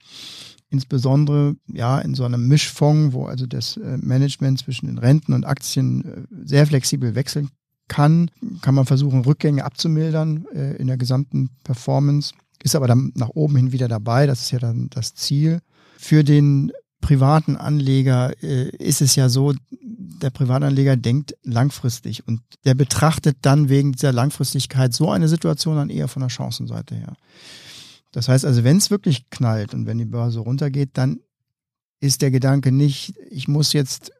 Insbesondere 0.70 1.56
ja 1.66 1.98
in 2.00 2.14
so 2.14 2.24
einem 2.24 2.48
Mischfonds, 2.48 3.14
wo 3.14 3.26
also 3.26 3.46
das 3.46 3.76
äh, 3.76 3.98
Management 3.98 4.58
zwischen 4.58 4.86
den 4.86 4.98
Renten 4.98 5.32
und 5.32 5.44
Aktien 5.44 6.04
äh, 6.04 6.22
sehr 6.44 6.66
flexibel 6.66 7.14
wechseln 7.14 7.50
kann, 7.86 8.30
kann 8.62 8.74
man 8.74 8.86
versuchen, 8.86 9.20
Rückgänge 9.20 9.64
abzumildern 9.64 10.46
äh, 10.54 10.76
in 10.76 10.86
der 10.86 10.96
gesamten 10.96 11.50
Performance, 11.64 12.32
ist 12.62 12.74
aber 12.74 12.88
dann 12.88 13.12
nach 13.14 13.28
oben 13.28 13.56
hin 13.56 13.72
wieder 13.72 13.88
dabei. 13.88 14.26
Das 14.26 14.40
ist 14.40 14.50
ja 14.50 14.58
dann 14.58 14.88
das 14.90 15.14
Ziel. 15.14 15.60
Für 15.98 16.24
den 16.24 16.72
privaten 17.04 17.56
Anleger 17.56 18.32
äh, 18.42 18.70
ist 18.76 19.02
es 19.02 19.14
ja 19.14 19.28
so, 19.28 19.52
der 19.70 20.30
Privatanleger 20.30 20.96
denkt 20.96 21.36
langfristig 21.42 22.26
und 22.26 22.40
der 22.64 22.74
betrachtet 22.74 23.36
dann 23.42 23.68
wegen 23.68 23.92
dieser 23.92 24.12
Langfristigkeit 24.12 24.94
so 24.94 25.10
eine 25.10 25.28
Situation 25.28 25.76
dann 25.76 25.90
eher 25.90 26.08
von 26.08 26.22
der 26.22 26.30
Chancenseite 26.30 26.94
her. 26.94 27.14
Das 28.12 28.28
heißt 28.28 28.46
also, 28.46 28.64
wenn 28.64 28.78
es 28.78 28.90
wirklich 28.90 29.28
knallt 29.28 29.74
und 29.74 29.84
wenn 29.84 29.98
die 29.98 30.06
Börse 30.06 30.38
runtergeht, 30.38 30.90
dann 30.94 31.20
ist 32.00 32.22
der 32.22 32.30
Gedanke 32.30 32.72
nicht, 32.72 33.14
ich 33.28 33.48
muss 33.48 33.74
jetzt 33.74 34.10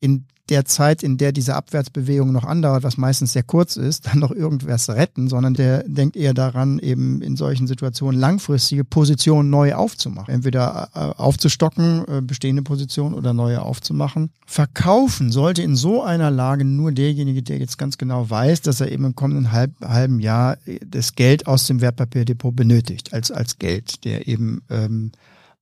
in 0.00 0.26
der 0.48 0.64
Zeit, 0.64 1.02
in 1.02 1.18
der 1.18 1.32
diese 1.32 1.54
Abwärtsbewegung 1.56 2.30
noch 2.30 2.44
andauert, 2.44 2.84
was 2.84 2.96
meistens 2.96 3.32
sehr 3.32 3.42
kurz 3.42 3.76
ist, 3.76 4.06
dann 4.06 4.20
noch 4.20 4.30
irgendwas 4.30 4.88
retten, 4.88 5.28
sondern 5.28 5.54
der 5.54 5.82
denkt 5.84 6.16
eher 6.16 6.34
daran, 6.34 6.78
eben 6.78 7.20
in 7.20 7.36
solchen 7.36 7.66
Situationen 7.66 8.20
langfristige 8.20 8.84
Positionen 8.84 9.50
neu 9.50 9.74
aufzumachen. 9.74 10.32
Entweder 10.32 10.88
äh, 10.94 10.98
aufzustocken, 11.20 12.04
äh, 12.06 12.20
bestehende 12.20 12.62
Positionen 12.62 13.14
oder 13.14 13.32
neue 13.32 13.62
aufzumachen. 13.62 14.30
Verkaufen 14.46 15.32
sollte 15.32 15.62
in 15.62 15.74
so 15.74 16.02
einer 16.02 16.30
Lage 16.30 16.64
nur 16.64 16.92
derjenige, 16.92 17.42
der 17.42 17.58
jetzt 17.58 17.78
ganz 17.78 17.98
genau 17.98 18.30
weiß, 18.30 18.62
dass 18.62 18.80
er 18.80 18.92
eben 18.92 19.04
im 19.04 19.16
kommenden 19.16 19.50
halb, 19.50 19.72
halben 19.82 20.20
Jahr 20.20 20.58
das 20.86 21.14
Geld 21.14 21.46
aus 21.48 21.66
dem 21.66 21.80
Wertpapierdepot 21.80 22.54
benötigt, 22.54 23.12
als, 23.12 23.32
als 23.32 23.58
Geld, 23.58 24.04
der 24.04 24.28
eben 24.28 24.62
ähm, 24.70 25.10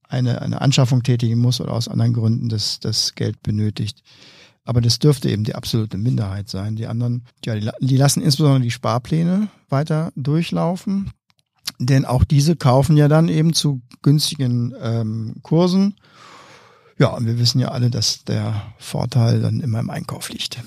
eine, 0.09 0.43
eine 0.43 0.61
Anschaffung 0.61 1.03
tätigen 1.03 1.39
muss 1.39 1.61
oder 1.61 1.73
aus 1.73 1.89
anderen 1.89 2.13
Gründen 2.13 2.49
das, 2.49 2.81
das 2.81 3.15
Geld 3.15 3.43
benötigt. 3.43 4.03
Aber 4.65 4.81
das 4.81 4.99
dürfte 4.99 5.29
eben 5.29 5.45
die 5.45 5.55
absolute 5.55 5.99
Minderheit 5.99 6.49
sein. 6.49 6.77
Die 6.77 6.87
anderen, 6.87 7.25
ja, 7.45 7.55
die, 7.55 7.69
die 7.81 7.97
lassen 7.97 8.23
insbesondere 8.23 8.63
die 8.63 8.71
Sparpläne 8.71 9.49
weiter 9.69 10.13
durchlaufen. 10.17 11.11
Denn 11.79 12.05
auch 12.05 12.25
diese 12.25 12.57
kaufen 12.57 12.97
ja 12.97 13.09
dann 13.09 13.29
eben 13.29 13.53
zu 13.53 13.83
günstigen 14.03 14.75
ähm, 14.81 15.37
Kursen. 15.43 15.97
Ja, 16.99 17.09
und 17.09 17.27
wir 17.27 17.39
wissen 17.39 17.59
ja 17.59 17.69
alle, 17.69 17.91
dass 17.91 18.25
der 18.25 18.73
Vorteil 18.79 19.41
dann 19.41 19.61
immer 19.61 19.81
im 19.81 19.91
Einkauf 19.91 20.31
liegt. 20.31 20.59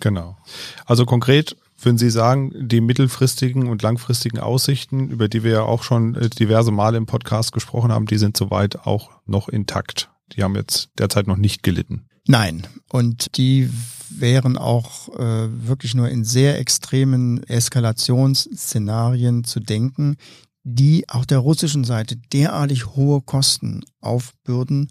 Genau. 0.00 0.36
Also 0.84 1.06
konkret 1.06 1.56
würden 1.78 1.98
Sie 1.98 2.10
sagen, 2.10 2.52
die 2.54 2.80
mittelfristigen 2.80 3.68
und 3.68 3.82
langfristigen 3.82 4.38
Aussichten, 4.38 5.08
über 5.08 5.28
die 5.28 5.42
wir 5.42 5.52
ja 5.52 5.62
auch 5.62 5.82
schon 5.82 6.14
äh, 6.14 6.28
diverse 6.30 6.72
Male 6.72 6.96
im 6.96 7.06
Podcast 7.06 7.52
gesprochen 7.52 7.92
haben, 7.92 8.06
die 8.06 8.18
sind 8.18 8.36
soweit 8.36 8.86
auch 8.86 9.10
noch 9.26 9.48
intakt. 9.48 10.10
Die 10.32 10.42
haben 10.42 10.56
jetzt 10.56 10.90
derzeit 10.98 11.26
noch 11.26 11.36
nicht 11.36 11.62
gelitten. 11.62 12.06
Nein, 12.26 12.66
und 12.88 13.36
die 13.36 13.70
wären 14.10 14.58
auch 14.58 15.08
äh, 15.18 15.68
wirklich 15.68 15.94
nur 15.94 16.08
in 16.08 16.24
sehr 16.24 16.58
extremen 16.58 17.42
Eskalationsszenarien 17.44 19.44
zu 19.44 19.60
denken, 19.60 20.16
die 20.64 21.08
auch 21.08 21.24
der 21.24 21.38
russischen 21.38 21.84
Seite 21.84 22.16
derartig 22.32 22.96
hohe 22.96 23.20
Kosten 23.20 23.84
aufbürden, 24.00 24.90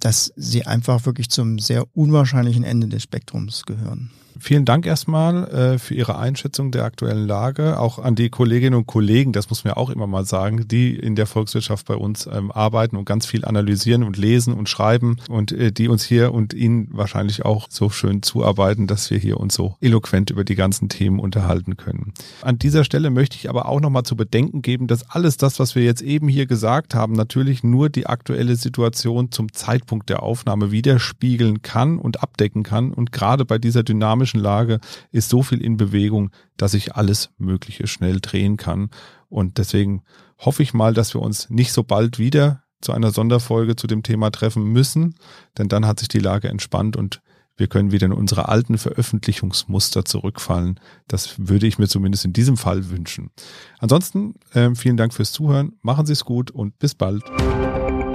dass 0.00 0.32
sie 0.36 0.66
einfach 0.66 1.04
wirklich 1.06 1.30
zum 1.30 1.58
sehr 1.58 1.84
unwahrscheinlichen 1.94 2.64
Ende 2.64 2.88
des 2.88 3.02
Spektrums 3.02 3.64
gehören. 3.64 4.10
Vielen 4.38 4.64
Dank 4.64 4.84
erstmal 4.84 5.48
äh, 5.48 5.78
für 5.78 5.94
Ihre 5.94 6.18
Einschätzung 6.18 6.70
der 6.70 6.84
aktuellen 6.84 7.26
Lage. 7.26 7.78
Auch 7.78 7.98
an 7.98 8.14
die 8.14 8.30
Kolleginnen 8.30 8.74
und 8.74 8.86
Kollegen, 8.86 9.32
das 9.32 9.48
muss 9.48 9.64
man 9.64 9.72
ja 9.72 9.76
auch 9.76 9.90
immer 9.90 10.06
mal 10.06 10.24
sagen, 10.24 10.66
die 10.66 10.96
in 10.96 11.14
der 11.14 11.26
Volkswirtschaft 11.26 11.86
bei 11.86 11.94
uns 11.94 12.26
ähm, 12.26 12.50
arbeiten 12.50 12.96
und 12.96 13.04
ganz 13.04 13.26
viel 13.26 13.44
analysieren 13.44 14.02
und 14.02 14.16
lesen 14.16 14.52
und 14.54 14.68
schreiben 14.68 15.18
und 15.28 15.52
äh, 15.52 15.70
die 15.70 15.88
uns 15.88 16.04
hier 16.04 16.34
und 16.34 16.52
Ihnen 16.52 16.88
wahrscheinlich 16.90 17.44
auch 17.44 17.68
so 17.70 17.90
schön 17.90 18.22
zuarbeiten, 18.22 18.86
dass 18.86 19.10
wir 19.10 19.18
hier 19.18 19.38
uns 19.38 19.54
so 19.54 19.76
eloquent 19.80 20.30
über 20.30 20.44
die 20.44 20.56
ganzen 20.56 20.88
Themen 20.88 21.20
unterhalten 21.20 21.76
können. 21.76 22.12
An 22.42 22.58
dieser 22.58 22.84
Stelle 22.84 23.10
möchte 23.10 23.36
ich 23.36 23.48
aber 23.48 23.66
auch 23.68 23.80
nochmal 23.80 24.02
zu 24.02 24.16
bedenken 24.16 24.62
geben, 24.62 24.88
dass 24.88 25.08
alles 25.10 25.36
das, 25.36 25.60
was 25.60 25.74
wir 25.74 25.84
jetzt 25.84 26.02
eben 26.02 26.28
hier 26.28 26.46
gesagt 26.46 26.94
haben, 26.94 27.14
natürlich 27.14 27.62
nur 27.62 27.88
die 27.88 28.06
aktuelle 28.06 28.56
Situation 28.56 29.30
zum 29.30 29.52
Zeitpunkt 29.52 30.10
der 30.10 30.22
Aufnahme 30.22 30.72
widerspiegeln 30.72 31.62
kann 31.62 31.98
und 31.98 32.22
abdecken 32.22 32.64
kann. 32.64 32.92
Und 32.92 33.12
gerade 33.12 33.44
bei 33.44 33.58
dieser 33.58 33.84
dynamischen 33.84 34.23
dynamischen 34.24 34.40
Lage 34.40 34.80
ist 35.12 35.28
so 35.28 35.42
viel 35.42 35.60
in 35.60 35.76
Bewegung, 35.76 36.30
dass 36.56 36.72
sich 36.72 36.94
alles 36.94 37.30
Mögliche 37.38 37.86
schnell 37.86 38.20
drehen 38.20 38.56
kann. 38.56 38.90
Und 39.28 39.58
deswegen 39.58 40.02
hoffe 40.38 40.62
ich 40.62 40.74
mal, 40.74 40.94
dass 40.94 41.14
wir 41.14 41.22
uns 41.22 41.50
nicht 41.50 41.72
so 41.72 41.82
bald 41.82 42.18
wieder 42.18 42.62
zu 42.80 42.92
einer 42.92 43.10
Sonderfolge 43.10 43.76
zu 43.76 43.86
dem 43.86 44.02
Thema 44.02 44.30
treffen 44.30 44.64
müssen, 44.64 45.14
denn 45.56 45.68
dann 45.68 45.86
hat 45.86 45.98
sich 45.98 46.08
die 46.08 46.18
Lage 46.18 46.48
entspannt 46.48 46.96
und 46.96 47.20
wir 47.56 47.68
können 47.68 47.92
wieder 47.92 48.06
in 48.06 48.12
unsere 48.12 48.48
alten 48.48 48.78
Veröffentlichungsmuster 48.78 50.04
zurückfallen. 50.04 50.80
Das 51.06 51.34
würde 51.38 51.68
ich 51.68 51.78
mir 51.78 51.86
zumindest 51.86 52.24
in 52.24 52.32
diesem 52.32 52.56
Fall 52.56 52.90
wünschen. 52.90 53.30
Ansonsten 53.78 54.34
äh, 54.52 54.74
vielen 54.74 54.96
Dank 54.96 55.14
fürs 55.14 55.32
Zuhören, 55.32 55.74
machen 55.80 56.04
Sie 56.04 56.12
es 56.12 56.24
gut 56.24 56.50
und 56.50 56.78
bis 56.78 56.94
bald. 56.94 57.22